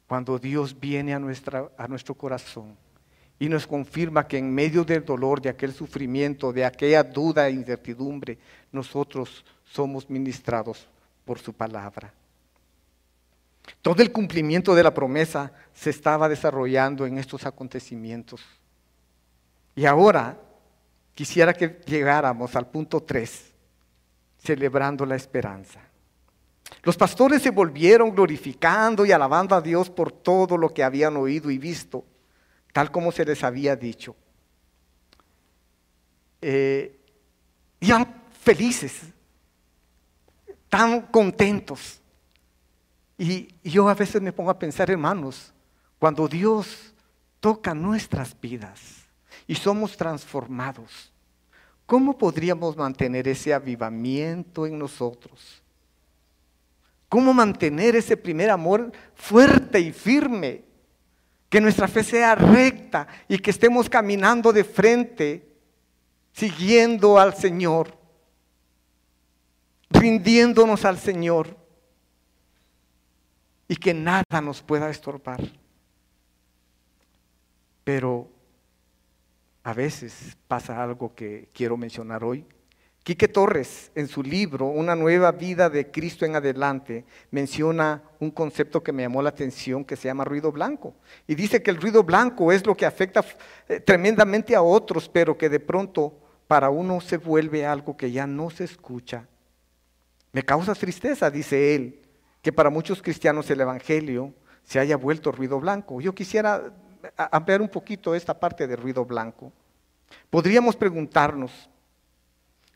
cuando 0.07 0.38
Dios 0.38 0.78
viene 0.78 1.14
a, 1.14 1.18
nuestra, 1.18 1.70
a 1.78 1.88
nuestro 1.88 2.14
corazón? 2.14 2.76
Y 3.38 3.48
nos 3.48 3.66
confirma 3.66 4.27
que 4.27 4.38
en 4.38 4.53
medio 4.53 4.85
del 4.85 5.05
dolor, 5.05 5.40
de 5.40 5.48
aquel 5.48 5.72
sufrimiento, 5.72 6.53
de 6.53 6.64
aquella 6.64 7.05
duda 7.05 7.48
e 7.48 7.53
incertidumbre, 7.53 8.38
nosotros 8.72 9.44
somos 9.64 10.11
ministrados 10.11 10.88
por 11.24 11.38
su 11.38 11.53
palabra. 11.53 12.12
Todo 13.81 14.03
el 14.03 14.11
cumplimiento 14.11 14.74
de 14.74 14.83
la 14.83 14.92
promesa 14.92 15.53
se 15.72 15.90
estaba 15.90 16.29
desarrollando 16.29 17.07
en 17.07 17.18
estos 17.18 17.46
acontecimientos. 17.46 18.40
Y 19.77 19.87
ahora 19.87 20.37
quisiera 21.14 21.55
que 21.55 21.81
llegáramos 21.87 22.57
al 22.57 22.66
punto 22.66 23.01
3, 23.03 23.53
celebrando 24.38 25.07
la 25.07 25.14
esperanza. 25.14 25.81
Los 26.83 26.96
pastores 26.96 27.42
se 27.42 27.51
volvieron 27.51 28.11
glorificando 28.11 29.07
y 29.07 29.12
alabando 29.12 29.55
a 29.55 29.61
Dios 29.61 29.90
por 29.90 30.11
todo 30.11 30.57
lo 30.57 30.72
que 30.72 30.83
habían 30.83 31.16
oído 31.16 31.51
y 31.51 31.59
visto 31.59 32.05
tal 32.72 32.90
como 32.90 33.12
se 33.12 33.24
les 33.24 33.42
había 33.42 33.76
dicho. 33.76 34.14
Eh, 36.40 36.98
iban 37.81 38.22
felices. 38.40 39.02
tan 40.68 41.02
contentos. 41.02 42.00
Y 43.16 43.48
yo 43.64 43.88
a 43.88 43.94
veces 43.94 44.20
me 44.20 44.33
pongo 44.33 44.50
a 44.50 44.59
pensar, 44.59 44.90
hermanos, 44.90 45.52
cuando 45.98 46.28
Dios 46.28 46.94
toca 47.40 47.74
nuestras 47.74 48.38
vidas 48.38 48.81
y 49.46 49.54
somos 49.54 49.96
transformados, 49.96 51.11
¿cómo 51.87 52.16
podríamos 52.16 52.76
mantener 52.76 53.26
ese 53.28 53.54
avivamiento 53.54 54.66
en 54.66 54.78
nosotros? 54.78 55.62
¿Cómo 57.09 57.33
mantener 57.33 57.96
ese 57.96 58.16
primer 58.16 58.50
amor 58.50 58.92
fuerte 59.14 59.81
y 59.81 59.92
firme? 59.92 60.67
Que 61.48 61.61
nuestra 61.61 61.88
fe 61.88 62.04
sea 62.04 62.34
recta 62.34 63.08
y 63.26 63.38
que 63.38 63.50
estemos 63.50 63.88
caminando 63.88 64.52
de 64.52 64.64
frente, 64.64 65.48
siguiendo 66.32 67.18
al 67.18 67.34
Señor, 67.34 67.96
rindiéndonos 69.90 70.84
al 70.84 70.98
Señor 70.98 71.56
y 73.66 73.76
que 73.76 73.94
nada 73.94 74.40
nos 74.42 74.62
pueda 74.62 74.90
estorbar. 74.90 75.40
Pero 77.84 78.28
a 79.62 79.72
veces 79.74 80.37
pasa 80.46 80.82
algo 80.82 81.14
que 81.14 81.48
quiero 81.52 81.76
mencionar 81.76 82.24
hoy. 82.24 82.46
Quique 83.09 83.27
Torres, 83.27 83.90
en 83.94 84.07
su 84.07 84.23
libro 84.23 84.66
Una 84.66 84.94
nueva 84.94 85.33
vida 85.33 85.71
de 85.71 85.90
Cristo 85.90 86.27
en 86.27 86.37
adelante, 86.37 87.07
menciona 87.31 88.03
un 88.21 88.31
concepto 88.31 88.83
que 88.83 88.92
me 88.92 89.03
llamó 89.03 89.23
la 89.23 89.31
atención 89.31 89.83
que 89.83 89.97
se 89.97 90.09
llama 90.09 90.27
ruido 90.27 90.53
blanco. 90.53 90.94
Y 91.27 91.35
dice 91.35 91.62
que 91.62 91.71
el 91.71 91.81
ruido 91.81 92.03
blanco 92.05 92.53
es 92.53 92.66
lo 92.66 92.77
que 92.77 92.85
afecta 92.85 93.25
eh, 93.66 93.81
tremendamente 93.81 94.55
a 94.55 94.61
otros, 94.61 95.09
pero 95.09 95.38
que 95.38 95.49
de 95.49 95.59
pronto 95.59 96.18
para 96.47 96.68
uno 96.68 97.01
se 97.01 97.16
vuelve 97.16 97.64
algo 97.64 97.97
que 97.97 98.12
ya 98.12 98.27
no 98.27 98.51
se 98.51 98.64
escucha. 98.64 99.27
Me 100.33 100.42
causa 100.42 100.75
tristeza, 100.75 101.31
dice 101.31 101.75
él, 101.75 102.03
que 102.42 102.53
para 102.53 102.68
muchos 102.68 103.01
cristianos 103.01 103.51
el 103.51 103.62
Evangelio 103.62 104.35
se 104.64 104.81
haya 104.81 104.99
vuelto 104.99 105.33
ruido 105.33 105.59
blanco. 105.59 106.03
Yo 106.03 106.14
quisiera 106.14 106.75
ampliar 107.16 107.62
un 107.62 107.71
poquito 107.71 108.14
esta 108.14 108.38
parte 108.38 108.66
de 108.66 108.77
ruido 108.77 109.07
blanco. 109.07 109.51
Podríamos 110.29 110.77
preguntarnos, 110.77 111.71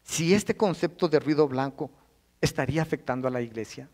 si 0.02 0.34
este 0.34 0.56
concepto 0.56 1.08
de 1.08 1.20
ruido 1.20 1.48
blanco 1.48 1.90
estaría 2.40 2.82
afectando 2.82 3.28
a 3.28 3.30
la 3.30 3.40
iglesia. 3.40 3.88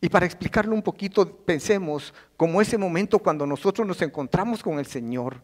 Y 0.00 0.08
para 0.08 0.26
explicarlo 0.26 0.74
un 0.74 0.82
poquito, 0.82 1.28
pensemos 1.28 2.14
como 2.36 2.62
ese 2.62 2.78
momento 2.78 3.18
cuando 3.18 3.46
nosotros 3.46 3.86
nos 3.86 4.00
encontramos 4.00 4.62
con 4.62 4.78
el 4.78 4.86
Señor 4.86 5.42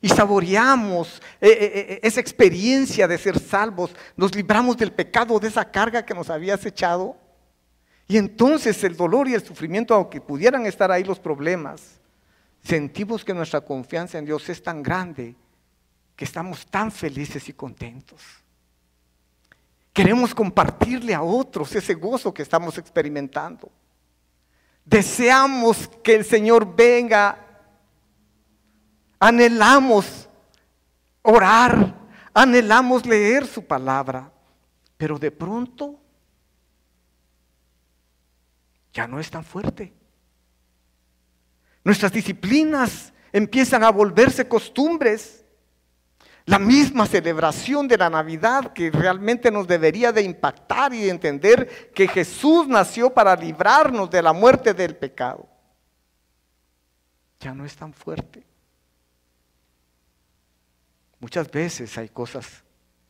y 0.00 0.08
saboreamos 0.08 1.20
eh, 1.40 1.48
eh, 1.48 1.72
eh, 1.74 2.00
esa 2.02 2.20
experiencia 2.20 3.08
de 3.08 3.18
ser 3.18 3.38
salvos, 3.38 3.90
nos 4.16 4.34
libramos 4.34 4.76
del 4.76 4.92
pecado, 4.92 5.38
de 5.40 5.48
esa 5.48 5.68
carga 5.70 6.04
que 6.04 6.14
nos 6.14 6.30
había 6.30 6.54
acechado. 6.54 7.16
Y 8.06 8.16
entonces 8.16 8.82
el 8.84 8.96
dolor 8.96 9.28
y 9.28 9.34
el 9.34 9.44
sufrimiento, 9.44 9.94
aunque 9.94 10.20
pudieran 10.20 10.66
estar 10.66 10.90
ahí 10.90 11.04
los 11.04 11.18
problemas, 11.18 12.00
sentimos 12.62 13.24
que 13.24 13.34
nuestra 13.34 13.60
confianza 13.60 14.18
en 14.18 14.24
Dios 14.24 14.48
es 14.48 14.62
tan 14.62 14.82
grande 14.82 15.34
que 16.16 16.24
estamos 16.24 16.66
tan 16.66 16.92
felices 16.92 17.48
y 17.48 17.52
contentos. 17.52 18.20
Queremos 20.00 20.34
compartirle 20.34 21.14
a 21.14 21.20
otros 21.20 21.74
ese 21.74 21.92
gozo 21.92 22.32
que 22.32 22.40
estamos 22.40 22.78
experimentando. 22.78 23.70
Deseamos 24.82 25.90
que 26.02 26.14
el 26.14 26.24
Señor 26.24 26.74
venga. 26.74 27.38
Anhelamos 29.18 30.26
orar. 31.20 31.94
Anhelamos 32.32 33.04
leer 33.04 33.46
su 33.46 33.62
palabra. 33.62 34.32
Pero 34.96 35.18
de 35.18 35.30
pronto 35.30 36.00
ya 38.94 39.06
no 39.06 39.20
es 39.20 39.30
tan 39.30 39.44
fuerte. 39.44 39.92
Nuestras 41.84 42.10
disciplinas 42.10 43.12
empiezan 43.34 43.84
a 43.84 43.90
volverse 43.90 44.48
costumbres. 44.48 45.39
La 46.46 46.58
misma 46.58 47.06
celebración 47.06 47.86
de 47.86 47.98
la 47.98 48.10
Navidad 48.10 48.72
que 48.72 48.90
realmente 48.90 49.50
nos 49.50 49.66
debería 49.66 50.12
de 50.12 50.22
impactar 50.22 50.92
y 50.94 51.02
de 51.02 51.10
entender 51.10 51.92
que 51.94 52.08
Jesús 52.08 52.66
nació 52.66 53.12
para 53.12 53.36
librarnos 53.36 54.10
de 54.10 54.22
la 54.22 54.32
muerte 54.32 54.74
del 54.74 54.96
pecado. 54.96 55.46
Ya 57.40 57.54
no 57.54 57.64
es 57.64 57.76
tan 57.76 57.92
fuerte. 57.92 58.44
Muchas 61.20 61.50
veces 61.50 61.96
hay 61.98 62.08
cosas 62.08 62.64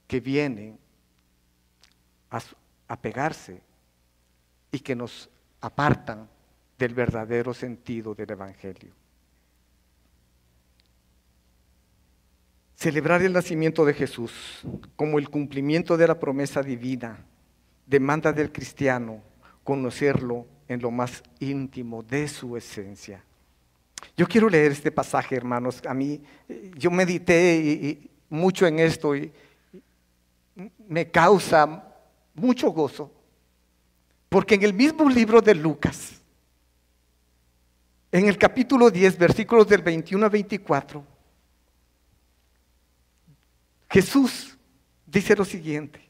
que 0.07 0.19
vienen 0.19 0.79
a, 2.31 2.97
pegarse 2.97 3.63
y 4.73 4.81
que 4.81 4.97
nos 4.97 5.31
apartan 5.61 6.29
del 6.77 6.95
verdadero 6.95 7.55
sentido 7.55 8.15
del 8.15 8.31
Evangelio. 8.31 8.93
Celebrar 12.81 13.21
el 13.21 13.35
nacimiento 13.35 13.85
de 13.85 13.93
Jesús 13.93 14.33
como 14.97 15.19
el 15.19 15.29
cumplimiento 15.29 15.99
de 15.99 16.07
la 16.07 16.19
promesa 16.19 16.63
divina 16.63 17.27
demanda 17.85 18.33
del 18.33 18.51
cristiano 18.51 19.21
conocerlo 19.63 20.47
en 20.67 20.81
lo 20.81 20.91
más 20.91 21.23
íntimo 21.41 22.03
de 22.03 22.27
su 22.27 22.57
esencia. 22.57 23.23
Yo 24.17 24.27
quiero 24.27 24.49
leer 24.49 24.73
este 24.73 24.91
pasaje, 24.91 25.37
hermanos. 25.37 25.83
A 25.87 25.93
mí, 25.93 26.23
yo 26.75 26.91
medité 26.91 28.11
mucho 28.31 28.67
en 28.67 28.79
esto 28.79 29.15
y 29.15 29.31
me 30.89 31.11
causa 31.11 31.85
mucho 32.35 32.71
gozo. 32.71 33.13
Porque 34.31 34.55
en 34.55 34.63
el 34.63 34.73
mismo 34.73 35.11
libro 35.11 35.43
de 35.43 35.55
Lucas, 35.55 36.23
en 38.11 38.27
el 38.27 38.39
capítulo 38.39 38.91
10, 38.91 39.19
versículos 39.19 39.69
del 39.69 39.83
21 39.83 40.25
a 40.25 40.31
24, 40.31 41.10
Jesús 43.91 44.57
dice 45.07 45.35
lo 45.35 45.45
siguiente. 45.45 46.09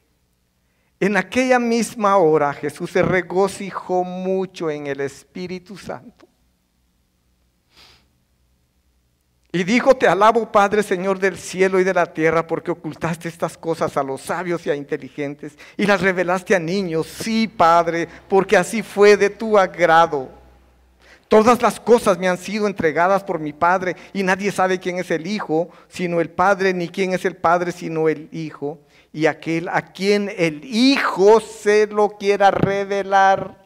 En 0.99 1.17
aquella 1.17 1.57
misma 1.57 2.15
hora 2.17 2.53
Jesús 2.53 2.91
se 2.91 3.01
regocijó 3.01 4.03
mucho 4.03 4.69
en 4.69 4.85
el 4.85 5.01
Espíritu 5.01 5.75
Santo. 5.75 6.27
Y 9.53 9.63
dijo, 9.63 9.95
te 9.95 10.07
alabo 10.07 10.49
Padre, 10.49 10.81
Señor 10.81 11.19
del 11.19 11.37
cielo 11.37 11.79
y 11.79 11.83
de 11.83 11.93
la 11.93 12.05
tierra, 12.05 12.47
porque 12.47 12.71
ocultaste 12.71 13.27
estas 13.27 13.57
cosas 13.57 13.97
a 13.97 14.03
los 14.03 14.21
sabios 14.21 14.65
y 14.65 14.69
a 14.69 14.75
inteligentes 14.75 15.57
y 15.75 15.85
las 15.85 15.99
revelaste 15.99 16.55
a 16.55 16.59
niños. 16.59 17.07
Sí, 17.07 17.49
Padre, 17.49 18.07
porque 18.29 18.55
así 18.55 18.81
fue 18.81 19.17
de 19.17 19.29
tu 19.29 19.57
agrado. 19.57 20.40
Todas 21.31 21.61
las 21.61 21.79
cosas 21.79 22.17
me 22.17 22.27
han 22.27 22.37
sido 22.37 22.67
entregadas 22.67 23.23
por 23.23 23.39
mi 23.39 23.53
Padre 23.53 23.95
y 24.11 24.21
nadie 24.21 24.51
sabe 24.51 24.81
quién 24.81 24.99
es 24.99 25.09
el 25.11 25.25
Hijo 25.25 25.69
sino 25.87 26.19
el 26.19 26.29
Padre, 26.29 26.73
ni 26.73 26.89
quién 26.89 27.13
es 27.13 27.23
el 27.23 27.37
Padre 27.37 27.71
sino 27.71 28.09
el 28.09 28.27
Hijo, 28.33 28.81
y 29.13 29.27
aquel 29.27 29.69
a 29.69 29.93
quien 29.93 30.29
el 30.37 30.65
Hijo 30.65 31.39
se 31.39 31.87
lo 31.87 32.09
quiera 32.17 32.51
revelar. 32.51 33.63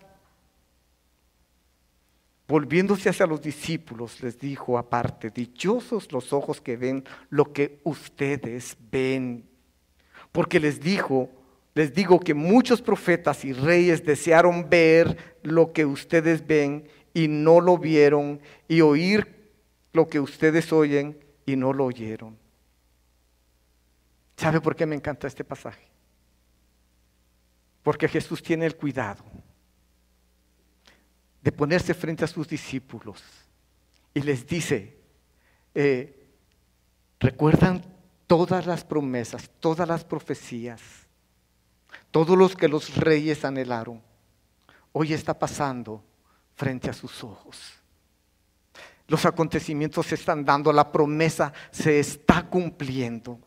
Volviéndose 2.48 3.10
hacia 3.10 3.26
los 3.26 3.42
discípulos, 3.42 4.22
les 4.22 4.38
dijo 4.38 4.78
aparte, 4.78 5.32
dichosos 5.32 6.12
los 6.12 6.34
ojos 6.34 6.62
que 6.62 6.78
ven 6.78 7.04
lo 7.32 7.52
que 7.52 7.80
ustedes 7.84 8.78
ven. 8.92 9.50
Porque 10.32 10.60
les 10.60 10.80
dijo, 10.80 11.32
les 11.74 11.96
digo 11.96 12.20
que 12.20 12.36
muchos 12.36 12.84
profetas 12.84 13.44
y 13.44 13.54
reyes 13.54 14.06
desearon 14.06 14.70
ver 14.70 15.18
lo 15.42 15.74
que 15.74 15.88
ustedes 15.88 16.46
ven 16.46 16.88
y 17.16 17.30
no 17.30 17.62
lo 17.62 17.78
vieron, 17.78 18.42
y 18.68 18.82
oír 18.82 19.54
lo 19.94 20.10
que 20.10 20.20
ustedes 20.20 20.72
oyen 20.74 21.18
y 21.46 21.56
no 21.56 21.72
lo 21.72 21.86
oyeron. 21.86 22.38
¿Sabe 24.36 24.60
por 24.60 24.76
qué 24.76 24.86
me 24.86 24.98
encanta 24.98 25.26
este 25.26 25.46
pasaje? 25.46 25.88
Porque 27.82 28.10
Jesús 28.10 28.44
tiene 28.44 28.66
el 28.66 28.76
cuidado 28.76 29.24
de 31.42 31.52
ponerse 31.54 31.94
frente 31.94 32.26
a 32.26 32.28
sus 32.28 32.50
discípulos 32.50 33.24
y 34.14 34.20
les 34.22 34.46
dice, 34.46 34.98
eh, 35.74 36.28
¿recuerdan 37.18 37.82
todas 38.28 38.66
las 38.66 38.84
promesas, 38.84 39.50
todas 39.62 39.88
las 39.88 40.04
profecías, 40.04 40.82
todos 42.12 42.38
los 42.38 42.58
que 42.58 42.68
los 42.68 42.94
reyes 42.98 43.46
anhelaron? 43.46 44.02
Hoy 44.92 45.14
está 45.14 45.40
pasando 45.40 46.04
frente 46.56 46.90
a 46.90 46.94
sus 46.94 47.24
ojos. 47.24 47.74
Los 49.08 49.26
acontecimientos 49.26 50.08
se 50.08 50.16
están 50.16 50.44
dando, 50.44 50.74
la 50.74 50.92
promesa 50.92 51.54
se 51.72 52.00
está 52.00 52.48
cumpliendo. 52.48 53.40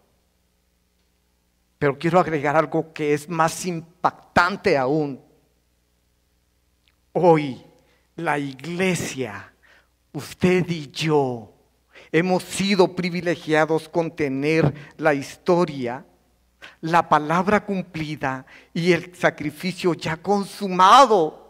Pero 1.78 1.98
quiero 1.98 2.20
agregar 2.20 2.56
algo 2.56 2.92
que 2.92 3.14
es 3.14 3.28
más 3.28 3.66
impactante 3.66 4.76
aún. 4.76 5.20
Hoy 7.12 7.64
la 8.16 8.38
iglesia, 8.38 9.52
usted 10.12 10.68
y 10.68 10.90
yo, 10.90 11.52
hemos 12.12 12.42
sido 12.42 12.94
privilegiados 12.94 13.88
con 13.88 14.14
tener 14.14 14.72
la 14.96 15.14
historia, 15.14 16.04
la 16.80 17.08
palabra 17.08 17.64
cumplida 17.64 18.44
y 18.74 18.92
el 18.92 19.14
sacrificio 19.14 19.94
ya 19.94 20.16
consumado. 20.16 21.47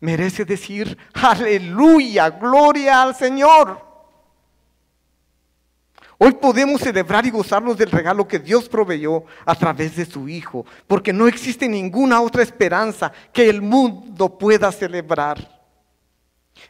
Merece 0.00 0.44
decir, 0.44 0.96
aleluya, 1.14 2.30
gloria 2.30 3.02
al 3.02 3.14
Señor. 3.14 3.94
Hoy 6.18 6.32
podemos 6.32 6.80
celebrar 6.80 7.26
y 7.26 7.30
gozarnos 7.30 7.76
del 7.76 7.90
regalo 7.90 8.26
que 8.26 8.38
Dios 8.38 8.68
proveyó 8.68 9.24
a 9.44 9.54
través 9.54 9.96
de 9.96 10.06
su 10.06 10.28
Hijo, 10.28 10.64
porque 10.86 11.12
no 11.12 11.26
existe 11.26 11.68
ninguna 11.68 12.20
otra 12.20 12.42
esperanza 12.42 13.12
que 13.32 13.48
el 13.48 13.60
mundo 13.60 14.38
pueda 14.38 14.70
celebrar. 14.70 15.64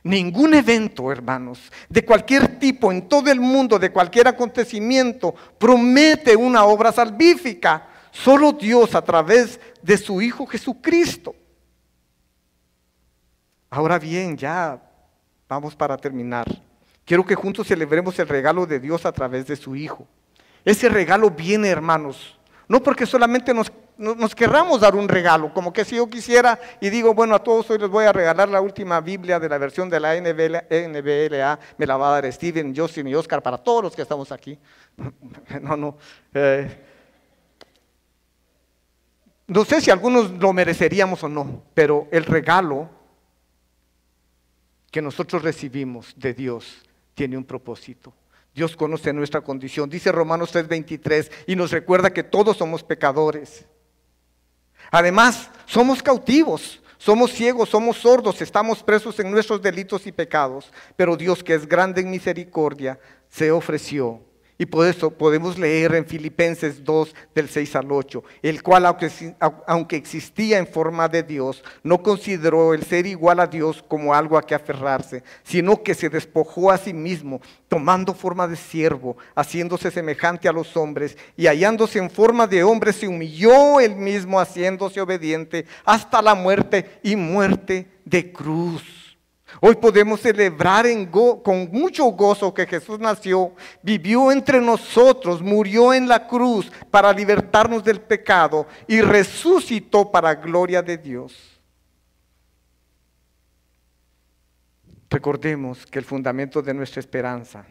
Ningún 0.03 0.55
evento, 0.55 1.13
hermanos, 1.13 1.71
de 1.89 2.05
cualquier 2.05 2.59
tipo 2.59 2.91
en 2.91 3.07
todo 3.07 3.31
el 3.31 3.39
mundo, 3.39 3.79
de 3.79 3.93
cualquier 3.93 4.29
acontecimiento, 4.29 5.35
promete 5.59 6.35
una 6.35 6.65
obra 6.65 6.91
salvífica. 6.91 7.89
Solo 8.11 8.53
Dios 8.53 8.95
a 8.95 9.03
través 9.03 9.61
de 9.83 9.99
su 9.99 10.23
Hijo 10.23 10.47
Jesucristo. 10.47 11.35
Ahora 13.75 13.99
bien, 13.99 14.37
ya 14.37 14.81
vamos 15.49 15.75
para 15.75 15.97
terminar. 15.97 16.47
Quiero 17.05 17.27
que 17.27 17.35
juntos 17.35 17.67
celebremos 17.67 18.17
el 18.21 18.29
regalo 18.29 18.67
de 18.67 18.79
Dios 18.79 19.05
a 19.05 19.11
través 19.11 19.49
de 19.49 19.57
su 19.57 19.75
Hijo. 19.75 20.07
Ese 20.65 20.89
regalo 20.89 21.29
viene, 21.29 21.71
hermanos, 21.71 22.39
no 22.69 22.81
porque 22.81 23.05
solamente 23.05 23.53
nos, 23.53 23.73
querramos 24.37 24.81
dar 24.81 24.95
un 24.95 25.09
regalo, 25.09 25.53
como 25.53 25.73
que 25.73 25.85
si 25.85 25.97
yo 25.97 26.09
quisiera 26.09 26.57
y 26.81 26.89
digo, 26.89 27.15
bueno, 27.15 27.35
a 27.35 27.43
todos 27.43 27.69
hoy 27.69 27.79
les 27.79 27.89
voy 27.89 28.05
a 28.05 28.13
regalar 28.13 28.49
la 28.49 28.61
última 28.61 29.01
Biblia 29.01 29.41
de 29.41 29.49
la 29.49 29.59
versión 29.59 29.91
de 29.91 29.99
la 29.99 30.15
NBLA, 30.21 31.59
me 31.77 31.85
la 31.85 31.97
va 31.97 32.11
a 32.11 32.21
dar 32.21 32.33
Steven, 32.33 32.73
Justin 32.77 33.09
y 33.09 33.17
Oscar 33.17 33.43
para 33.43 33.59
todos 33.59 33.83
los 33.83 33.97
que 33.97 34.03
estamos 34.03 34.31
aquí. 34.31 34.57
No, 35.61 35.77
no. 35.77 35.99
Eh, 36.33 36.85
no 39.49 39.65
sé 39.65 39.81
si 39.81 39.91
algunos 39.91 40.31
lo 40.31 40.53
mereceríamos 40.53 41.25
o 41.25 41.29
no, 41.29 41.65
pero 41.75 42.07
el 42.13 42.25
regalo 42.25 43.03
que 44.95 45.03
nosotros 45.03 45.43
recibimos 45.43 46.15
de 46.17 46.33
Dios 46.33 46.77
tiene 47.15 47.37
un 47.37 47.43
propósito. 47.43 48.13
Dios 48.55 48.77
conoce 48.77 49.13
nuestra 49.13 49.41
condición. 49.41 49.91
Dice 49.91 50.13
Romanos 50.13 50.53
3:23 50.53 51.33
y 51.49 51.57
nos 51.57 51.73
recuerda 51.73 52.13
que 52.13 52.23
todos 52.23 52.59
somos 52.59 52.85
pecadores. 52.85 53.65
Además, 54.93 55.51
somos 55.67 56.01
cautivos, 56.01 56.81
somos 56.97 57.33
ciegos, 57.33 57.71
somos 57.71 57.97
sordos, 57.97 58.41
estamos 58.41 58.85
presos 58.85 59.19
en 59.19 59.33
nuestros 59.33 59.61
delitos 59.61 60.07
y 60.07 60.13
pecados. 60.13 60.71
Pero 60.95 61.17
Dios, 61.17 61.43
que 61.43 61.55
es 61.55 61.67
grande 61.67 62.01
en 62.01 62.13
misericordia, 62.13 63.01
se 63.29 63.51
ofreció 63.51 64.21
y 64.59 64.67
por 64.67 64.87
eso 64.87 65.11
podemos 65.11 65.59
leer 65.59 65.95
en 65.95 66.07
Filipenses 66.07 66.85
2 66.85 67.15
del 67.35 67.49
6 67.49 67.77
al 67.77 67.91
8, 67.91 68.23
el 68.43 68.63
cual 68.63 68.87
aunque, 68.87 69.97
existía 69.97 70.59
en 70.59 70.67
forma 70.67 71.09
de 71.09 71.23
Dios, 71.23 71.63
no 71.83 72.03
consideró 72.03 72.75
el 72.75 72.85
ser 72.85 73.07
igual 73.07 73.41
a 73.41 73.47
Dios 73.47 73.85
como 73.87 74.15
algo 74.15 74.39
a 74.39 74.43
que 74.43 74.55
aferrarse, 74.55 75.23
sino 75.43 75.83
que 75.83 75.95
se 75.95 76.09
despojó 76.09 76.71
a 76.71 76.79
sí 76.79 76.93
mismo, 76.93 77.41
tomando 77.69 78.15
forma 78.15 78.47
de 78.47 78.57
siervo, 78.57 79.17
haciéndose 79.35 79.91
semejante 79.91 80.49
a 80.49 80.53
los 80.53 80.77
hombres, 80.77 81.17
y 81.37 81.47
hallándose 81.47 81.99
en 81.99 82.11
forma 82.11 82.47
de 82.47 82.63
hombre, 82.63 82.93
se 82.93 83.09
humilló 83.09 83.81
él 83.81 83.97
mismo, 83.97 84.39
haciéndose 84.39 85.01
obediente 85.01 85.67
hasta 85.85 86.23
la 86.23 86.35
muerte 86.35 86.99
y 87.03 87.17
muerte 87.17 87.89
de 88.05 88.33
cruz. 88.33 89.04
Hoy 89.61 89.77
podemos 89.77 90.21
celebrar 90.21 90.87
con 91.11 91.71
mucho 91.71 92.05
gozo 92.07 92.53
que 92.53 92.67
Jesús 92.67 92.99
nació, 92.99 93.53
vivió 93.83 94.33
entre 94.33 94.61
nosotros, 94.61 95.41
murió 95.41 95.95
en 95.95 96.09
la 96.09 96.27
cruz 96.27 96.71
para 96.91 97.13
libertarnos 97.13 97.85
del 97.85 98.01
pecado 98.01 98.67
y 98.87 99.01
resucitó 99.01 100.11
para 100.11 100.35
gloria 100.35 100.83
de 100.83 100.99
Dios. 100.99 101.61
Recordemos 105.09 105.87
que 105.87 106.01
el 106.01 106.05
fundamento 106.05 106.61
de 106.61 106.75
nuestra 106.75 106.99
esperanza, 106.99 107.65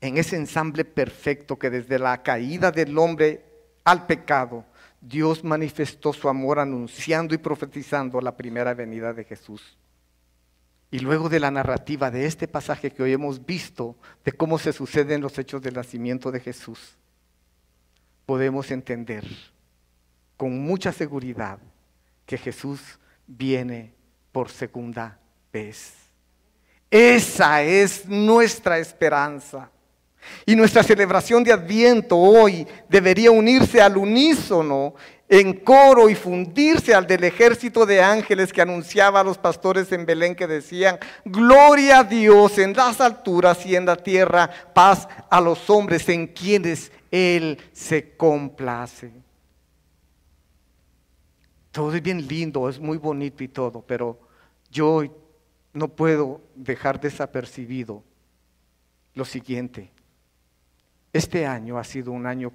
en 0.00 0.18
ese 0.18 0.36
ensamble 0.36 0.84
perfecto 0.84 1.58
que 1.58 1.70
desde 1.70 1.98
la 1.98 2.22
caída 2.22 2.70
del 2.70 2.98
hombre 2.98 3.42
al 3.84 4.06
pecado, 4.06 4.64
Dios 5.00 5.42
manifestó 5.42 6.12
su 6.12 6.28
amor 6.28 6.58
anunciando 6.58 7.34
y 7.34 7.38
profetizando 7.38 8.20
la 8.20 8.36
primera 8.36 8.74
venida 8.74 9.14
de 9.14 9.24
Jesús. 9.24 9.76
Y 10.94 11.00
luego 11.00 11.28
de 11.28 11.40
la 11.40 11.50
narrativa 11.50 12.08
de 12.12 12.24
este 12.24 12.46
pasaje 12.46 12.92
que 12.92 13.02
hoy 13.02 13.12
hemos 13.12 13.44
visto, 13.44 13.96
de 14.24 14.30
cómo 14.30 14.60
se 14.60 14.72
suceden 14.72 15.22
los 15.22 15.36
hechos 15.40 15.60
del 15.60 15.74
nacimiento 15.74 16.30
de 16.30 16.38
Jesús, 16.38 16.78
podemos 18.24 18.70
entender 18.70 19.24
con 20.36 20.56
mucha 20.56 20.92
seguridad 20.92 21.58
que 22.24 22.38
Jesús 22.38 22.80
viene 23.26 23.92
por 24.30 24.48
segunda 24.50 25.18
vez. 25.52 25.94
Esa 26.88 27.60
es 27.64 28.06
nuestra 28.06 28.78
esperanza. 28.78 29.72
Y 30.46 30.54
nuestra 30.54 30.84
celebración 30.84 31.42
de 31.42 31.52
Adviento 31.52 32.16
hoy 32.16 32.68
debería 32.88 33.32
unirse 33.32 33.82
al 33.82 33.96
unísono 33.96 34.94
en 35.40 35.52
coro 35.52 36.08
y 36.08 36.14
fundirse 36.14 36.94
al 36.94 37.08
del 37.08 37.24
ejército 37.24 37.84
de 37.84 38.00
ángeles 38.00 38.52
que 38.52 38.62
anunciaba 38.62 39.18
a 39.18 39.24
los 39.24 39.36
pastores 39.36 39.90
en 39.90 40.06
Belén 40.06 40.36
que 40.36 40.46
decían, 40.46 41.00
gloria 41.24 41.98
a 41.98 42.04
Dios 42.04 42.56
en 42.58 42.72
las 42.72 43.00
alturas 43.00 43.66
y 43.66 43.74
en 43.74 43.84
la 43.84 43.96
tierra, 43.96 44.48
paz 44.72 45.08
a 45.28 45.40
los 45.40 45.68
hombres 45.68 46.08
en 46.08 46.28
quienes 46.28 46.92
Él 47.10 47.58
se 47.72 48.16
complace. 48.16 49.10
Todo 51.72 51.92
es 51.92 52.00
bien 52.00 52.28
lindo, 52.28 52.68
es 52.68 52.78
muy 52.78 52.98
bonito 52.98 53.42
y 53.42 53.48
todo, 53.48 53.82
pero 53.82 54.20
yo 54.70 55.02
no 55.72 55.88
puedo 55.88 56.42
dejar 56.54 57.00
desapercibido 57.00 58.04
lo 59.14 59.24
siguiente. 59.24 59.90
Este 61.12 61.44
año 61.44 61.76
ha 61.76 61.82
sido 61.82 62.12
un 62.12 62.24
año 62.24 62.52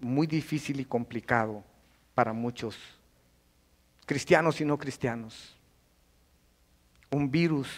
muy 0.00 0.26
difícil 0.26 0.80
y 0.80 0.86
complicado 0.86 1.62
para 2.14 2.32
muchos, 2.32 2.76
cristianos 4.06 4.60
y 4.60 4.64
no 4.64 4.78
cristianos. 4.78 5.56
Un 7.10 7.30
virus 7.30 7.68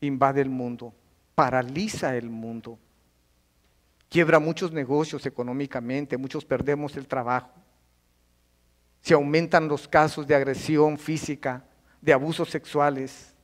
invade 0.00 0.40
el 0.40 0.48
mundo, 0.48 0.92
paraliza 1.34 2.16
el 2.16 2.30
mundo, 2.30 2.78
quiebra 4.08 4.38
muchos 4.38 4.72
negocios 4.72 5.26
económicamente, 5.26 6.16
muchos 6.16 6.44
perdemos 6.44 6.96
el 6.96 7.06
trabajo, 7.06 7.50
se 9.00 9.14
aumentan 9.14 9.68
los 9.68 9.86
casos 9.86 10.26
de 10.26 10.34
agresión 10.34 10.98
física, 10.98 11.64
de 12.00 12.12
abusos 12.12 12.50
sexuales. 12.50 13.34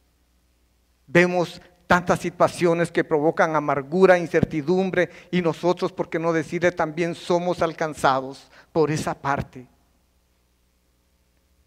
Vemos 1.06 1.60
tantas 1.86 2.20
situaciones 2.20 2.90
que 2.90 3.04
provocan 3.04 3.56
amargura, 3.56 4.18
incertidumbre 4.18 5.10
y 5.30 5.42
nosotros, 5.42 5.92
por 5.92 6.08
qué 6.08 6.18
no 6.18 6.32
decirle, 6.32 6.72
también 6.72 7.14
somos 7.14 7.62
alcanzados 7.62 8.50
por 8.72 8.90
esa 8.90 9.14
parte. 9.14 9.66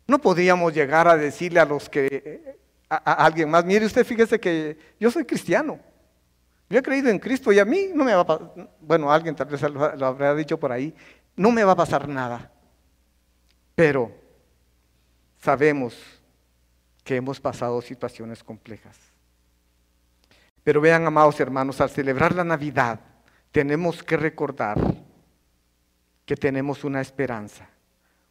No 0.08 0.20
podríamos 0.20 0.74
llegar 0.74 1.08
a 1.08 1.17
decirle 1.17 1.60
a 1.60 1.65
los 1.65 1.89
que, 1.89 2.58
a, 2.89 3.26
alguien 3.26 3.50
más, 3.50 3.65
mire 3.65 3.86
usted, 3.86 4.06
fíjese 4.06 4.39
que 4.39 4.78
yo 5.00 5.12
soy 5.12 5.26
cristiano. 5.26 5.80
Yo 6.70 6.80
he 6.80 6.84
creído 6.84 7.10
en 7.10 7.20
Cristo 7.20 7.52
y 7.52 7.60
a 7.60 7.65
mí 7.65 7.89
no 7.93 8.04
me 8.04 8.13
va 8.13 8.22
a 8.22 8.26
pasar, 8.26 8.70
bueno, 8.82 9.12
alguien 9.12 9.36
tal 9.36 9.48
vez 9.48 9.62
lo, 9.62 9.96
lo 9.96 10.06
habrá 10.06 10.34
dicho 10.36 10.58
por 10.58 10.72
ahí, 10.72 10.93
no 11.36 11.52
me 11.52 11.63
va 11.63 11.74
a 11.74 11.78
pasar 11.78 12.08
nada. 12.08 12.52
Pero 13.76 14.12
sabemos 15.39 15.96
que 17.04 17.15
hemos 17.15 17.39
pasado 17.39 17.82
situaciones 17.82 18.43
complejas. 18.43 18.98
Pero 20.63 20.82
vean, 20.82 21.06
amados 21.06 21.39
hermanos, 21.39 21.80
al 21.80 21.89
celebrar 21.89 22.36
la 22.36 22.43
Navidad, 22.43 23.00
tenemos 23.52 24.04
que 24.04 24.17
recordar 24.17 24.78
que 26.26 26.36
tenemos 26.36 26.84
una 26.84 27.00
esperanza 27.00 27.70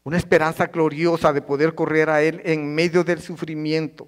una 0.06 0.18
esperanza 0.18 0.66
gloriosa 0.66 1.32
de 1.32 1.42
poder 1.42 1.74
correr 1.74 2.08
a 2.08 2.22
Él 2.22 2.40
en 2.44 2.72
medio 2.72 3.02
del 3.02 3.20
sufrimiento. 3.20 4.06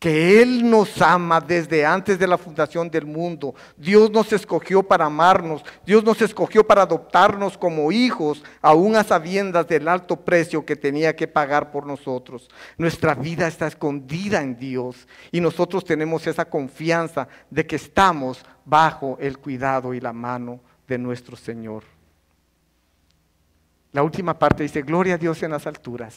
Que 0.00 0.42
Él 0.42 0.68
nos 0.68 1.00
ama 1.00 1.40
desde 1.40 1.86
antes 1.86 2.18
de 2.18 2.26
la 2.26 2.36
fundación 2.36 2.90
del 2.90 3.06
mundo. 3.06 3.54
Dios 3.76 4.10
nos 4.10 4.32
escogió 4.32 4.82
para 4.82 5.04
amarnos. 5.04 5.62
Dios 5.86 6.02
nos 6.02 6.20
escogió 6.20 6.66
para 6.66 6.82
adoptarnos 6.82 7.56
como 7.56 7.92
hijos, 7.92 8.42
aún 8.60 8.96
a 8.96 9.04
sabiendas 9.04 9.68
del 9.68 9.86
alto 9.86 10.16
precio 10.16 10.66
que 10.66 10.74
tenía 10.74 11.14
que 11.14 11.28
pagar 11.28 11.70
por 11.70 11.86
nosotros. 11.86 12.50
Nuestra 12.76 13.14
vida 13.14 13.46
está 13.46 13.68
escondida 13.68 14.42
en 14.42 14.58
Dios 14.58 15.06
y 15.30 15.40
nosotros 15.40 15.84
tenemos 15.84 16.26
esa 16.26 16.44
confianza 16.44 17.28
de 17.50 17.64
que 17.68 17.76
estamos 17.76 18.44
bajo 18.64 19.16
el 19.20 19.38
cuidado 19.38 19.94
y 19.94 20.00
la 20.00 20.12
mano 20.12 20.58
de 20.88 20.98
nuestro 20.98 21.36
Señor. 21.36 21.95
La 23.96 24.02
última 24.02 24.38
parte 24.38 24.62
dice, 24.62 24.82
gloria 24.82 25.14
a 25.14 25.16
Dios 25.16 25.42
en 25.42 25.52
las 25.52 25.66
alturas 25.66 26.14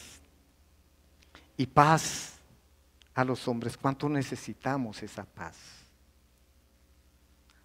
y 1.56 1.66
paz 1.66 2.34
a 3.14 3.24
los 3.24 3.48
hombres. 3.48 3.74
¿Cuánto 3.78 4.06
necesitamos 4.06 5.02
esa 5.02 5.24
paz? 5.24 5.56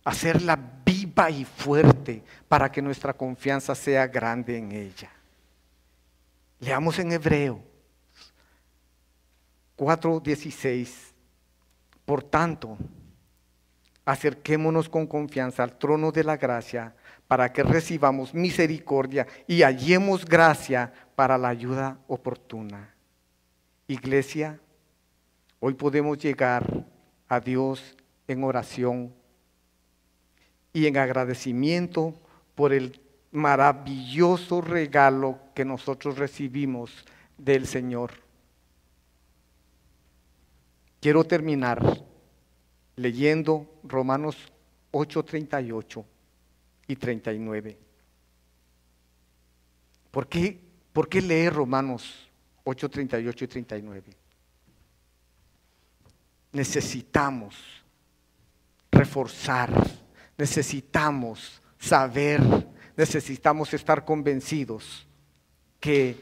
Hacerla 0.06 0.58
viva 0.86 1.30
y 1.30 1.44
fuerte 1.44 2.24
para 2.48 2.72
que 2.72 2.82
nuestra 2.82 3.12
confianza 3.12 3.76
sea 3.76 4.08
grande 4.08 4.58
en 4.58 4.72
ella. 4.72 5.12
Leamos 6.62 6.98
en 7.00 7.12
Hebreo 7.12 7.62
4:16. 9.76 11.12
Por 12.06 12.24
tanto, 12.24 12.78
acerquémonos 14.06 14.88
con 14.88 15.08
confianza 15.08 15.64
al 15.64 15.78
trono 15.78 16.14
de 16.14 16.24
la 16.24 16.38
gracia 16.38 16.96
para 17.28 17.52
que 17.52 17.64
recibamos 17.64 18.34
misericordia 18.34 19.28
y 19.48 19.64
hallemos 19.64 20.26
gracia 20.26 20.94
para 21.16 21.38
la 21.38 21.50
ayuda 21.50 22.00
oportuna. 22.08 22.94
Iglesia, 23.88 24.60
hoy 25.60 25.74
podemos 25.74 26.18
llegar 26.18 26.86
a 27.28 27.40
Dios 27.40 27.96
en 28.28 28.44
oración 28.44 29.14
y 30.74 30.88
en 30.88 30.98
agradecimiento 30.98 32.14
por 32.54 32.74
el 32.74 33.02
maravilloso 33.32 34.62
regalo 34.62 35.40
que 35.54 35.66
nosotros 35.66 36.18
recibimos 36.18 37.06
del 37.38 37.68
Señor. 37.68 38.12
Quiero 41.02 41.24
terminar 41.24 41.82
leyendo 42.96 43.68
Romanos 43.84 44.38
8:38 44.92 46.06
y 46.88 46.96
39. 46.96 47.78
¿Por 50.12 50.28
qué, 50.28 50.60
¿Por 50.94 51.10
qué 51.10 51.22
leer 51.22 51.54
Romanos 51.54 52.30
8, 52.64 52.90
38 52.90 53.44
y 53.44 53.48
39? 53.48 54.04
Necesitamos 56.54 57.56
reforzar, 58.92 59.72
necesitamos 60.38 61.62
saber, 61.78 62.42
necesitamos 62.96 63.74
estar 63.74 64.06
convencidos 64.06 65.06
que 65.80 66.16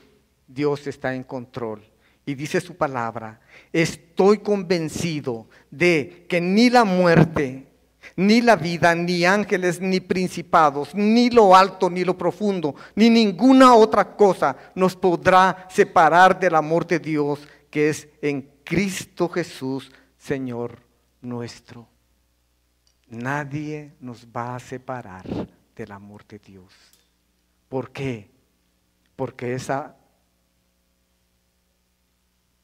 Dios 0.47 0.87
está 0.87 1.13
en 1.13 1.23
control. 1.23 1.83
Y 2.25 2.35
dice 2.35 2.61
su 2.61 2.75
palabra, 2.75 3.41
estoy 3.71 4.39
convencido 4.39 5.47
de 5.69 6.25
que 6.27 6.39
ni 6.39 6.69
la 6.69 6.83
muerte, 6.85 7.67
ni 8.15 8.41
la 8.41 8.55
vida, 8.55 8.93
ni 8.95 9.25
ángeles, 9.25 9.79
ni 9.79 9.99
principados, 9.99 10.93
ni 10.93 11.29
lo 11.29 11.55
alto, 11.55 11.89
ni 11.89 12.03
lo 12.03 12.17
profundo, 12.17 12.75
ni 12.95 13.09
ninguna 13.09 13.75
otra 13.75 14.15
cosa 14.15 14.55
nos 14.75 14.95
podrá 14.95 15.67
separar 15.69 16.39
del 16.39 16.55
amor 16.55 16.85
de 16.85 16.99
Dios 16.99 17.39
que 17.69 17.89
es 17.89 18.07
en 18.21 18.49
Cristo 18.63 19.27
Jesús, 19.27 19.91
Señor 20.15 20.79
nuestro. 21.21 21.87
Nadie 23.07 23.93
nos 23.99 24.27
va 24.27 24.55
a 24.55 24.59
separar 24.59 25.25
del 25.75 25.91
amor 25.91 26.25
de 26.27 26.37
Dios. 26.37 26.71
¿Por 27.69 27.91
qué? 27.91 28.29
Porque 29.15 29.55
esa 29.55 29.95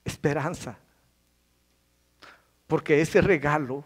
esperanza, 0.06 0.78
porque 2.68 3.02
ese 3.02 3.22
regalo 3.22 3.86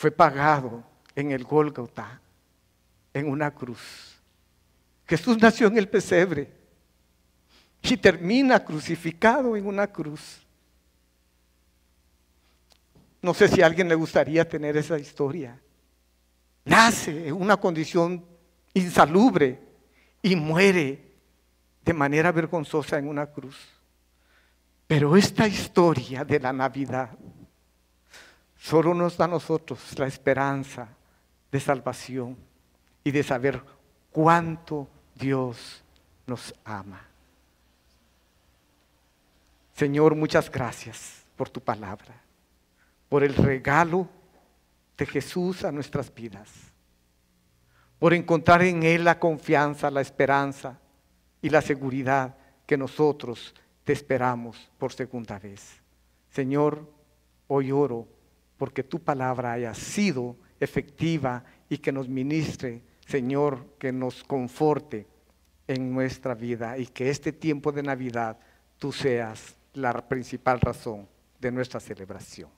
fue 0.00 0.10
pagado 0.10 0.82
en 1.14 1.30
el 1.30 1.44
Gólgota, 1.44 2.22
en 3.12 3.28
una 3.28 3.50
cruz. 3.50 4.18
Jesús 5.06 5.36
nació 5.36 5.66
en 5.66 5.76
el 5.76 5.90
pesebre 5.90 6.50
y 7.82 7.98
termina 7.98 8.64
crucificado 8.64 9.54
en 9.58 9.66
una 9.66 9.88
cruz. 9.88 10.40
No 13.20 13.34
sé 13.34 13.46
si 13.48 13.60
a 13.60 13.66
alguien 13.66 13.90
le 13.90 13.94
gustaría 13.94 14.48
tener 14.48 14.74
esa 14.78 14.98
historia. 14.98 15.60
Nace 16.64 17.28
en 17.28 17.34
una 17.34 17.58
condición 17.58 18.24
insalubre 18.72 19.60
y 20.22 20.34
muere 20.34 21.12
de 21.84 21.92
manera 21.92 22.32
vergonzosa 22.32 22.96
en 22.96 23.06
una 23.06 23.26
cruz. 23.26 23.58
Pero 24.86 25.14
esta 25.14 25.46
historia 25.46 26.24
de 26.24 26.40
la 26.40 26.54
Navidad 26.54 27.10
Solo 28.60 28.92
nos 28.92 29.16
da 29.16 29.24
a 29.24 29.28
nosotros 29.28 29.98
la 29.98 30.06
esperanza 30.06 30.86
de 31.50 31.58
salvación 31.58 32.36
y 33.02 33.10
de 33.10 33.22
saber 33.22 33.62
cuánto 34.12 34.86
Dios 35.14 35.82
nos 36.26 36.54
ama. 36.62 37.00
Señor, 39.72 40.14
muchas 40.14 40.50
gracias 40.50 41.24
por 41.36 41.48
tu 41.48 41.62
palabra, 41.62 42.14
por 43.08 43.24
el 43.24 43.34
regalo 43.34 44.06
de 44.98 45.06
Jesús 45.06 45.64
a 45.64 45.72
nuestras 45.72 46.14
vidas, 46.14 46.50
por 47.98 48.12
encontrar 48.12 48.62
en 48.62 48.82
Él 48.82 49.04
la 49.04 49.18
confianza, 49.18 49.90
la 49.90 50.02
esperanza 50.02 50.78
y 51.40 51.48
la 51.48 51.62
seguridad 51.62 52.36
que 52.66 52.76
nosotros 52.76 53.54
te 53.84 53.94
esperamos 53.94 54.70
por 54.76 54.92
segunda 54.92 55.38
vez. 55.38 55.80
Señor, 56.28 56.86
hoy 57.48 57.72
oro 57.72 58.19
porque 58.60 58.84
tu 58.84 58.98
palabra 58.98 59.52
haya 59.52 59.72
sido 59.72 60.36
efectiva 60.60 61.42
y 61.70 61.78
que 61.78 61.92
nos 61.92 62.10
ministre, 62.10 62.82
Señor, 63.06 63.78
que 63.78 63.90
nos 63.90 64.22
conforte 64.22 65.06
en 65.66 65.90
nuestra 65.94 66.34
vida 66.34 66.76
y 66.76 66.86
que 66.86 67.08
este 67.08 67.32
tiempo 67.32 67.72
de 67.72 67.82
Navidad 67.82 68.38
tú 68.76 68.92
seas 68.92 69.56
la 69.72 70.06
principal 70.06 70.60
razón 70.60 71.08
de 71.40 71.50
nuestra 71.50 71.80
celebración. 71.80 72.50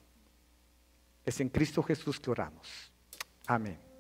Es 1.25 1.39
en 1.39 1.49
Cristo 1.49 1.85
Jesús 1.85 2.19
que 2.19 2.33
oramos. 2.33 2.91
Amén. 3.47 3.92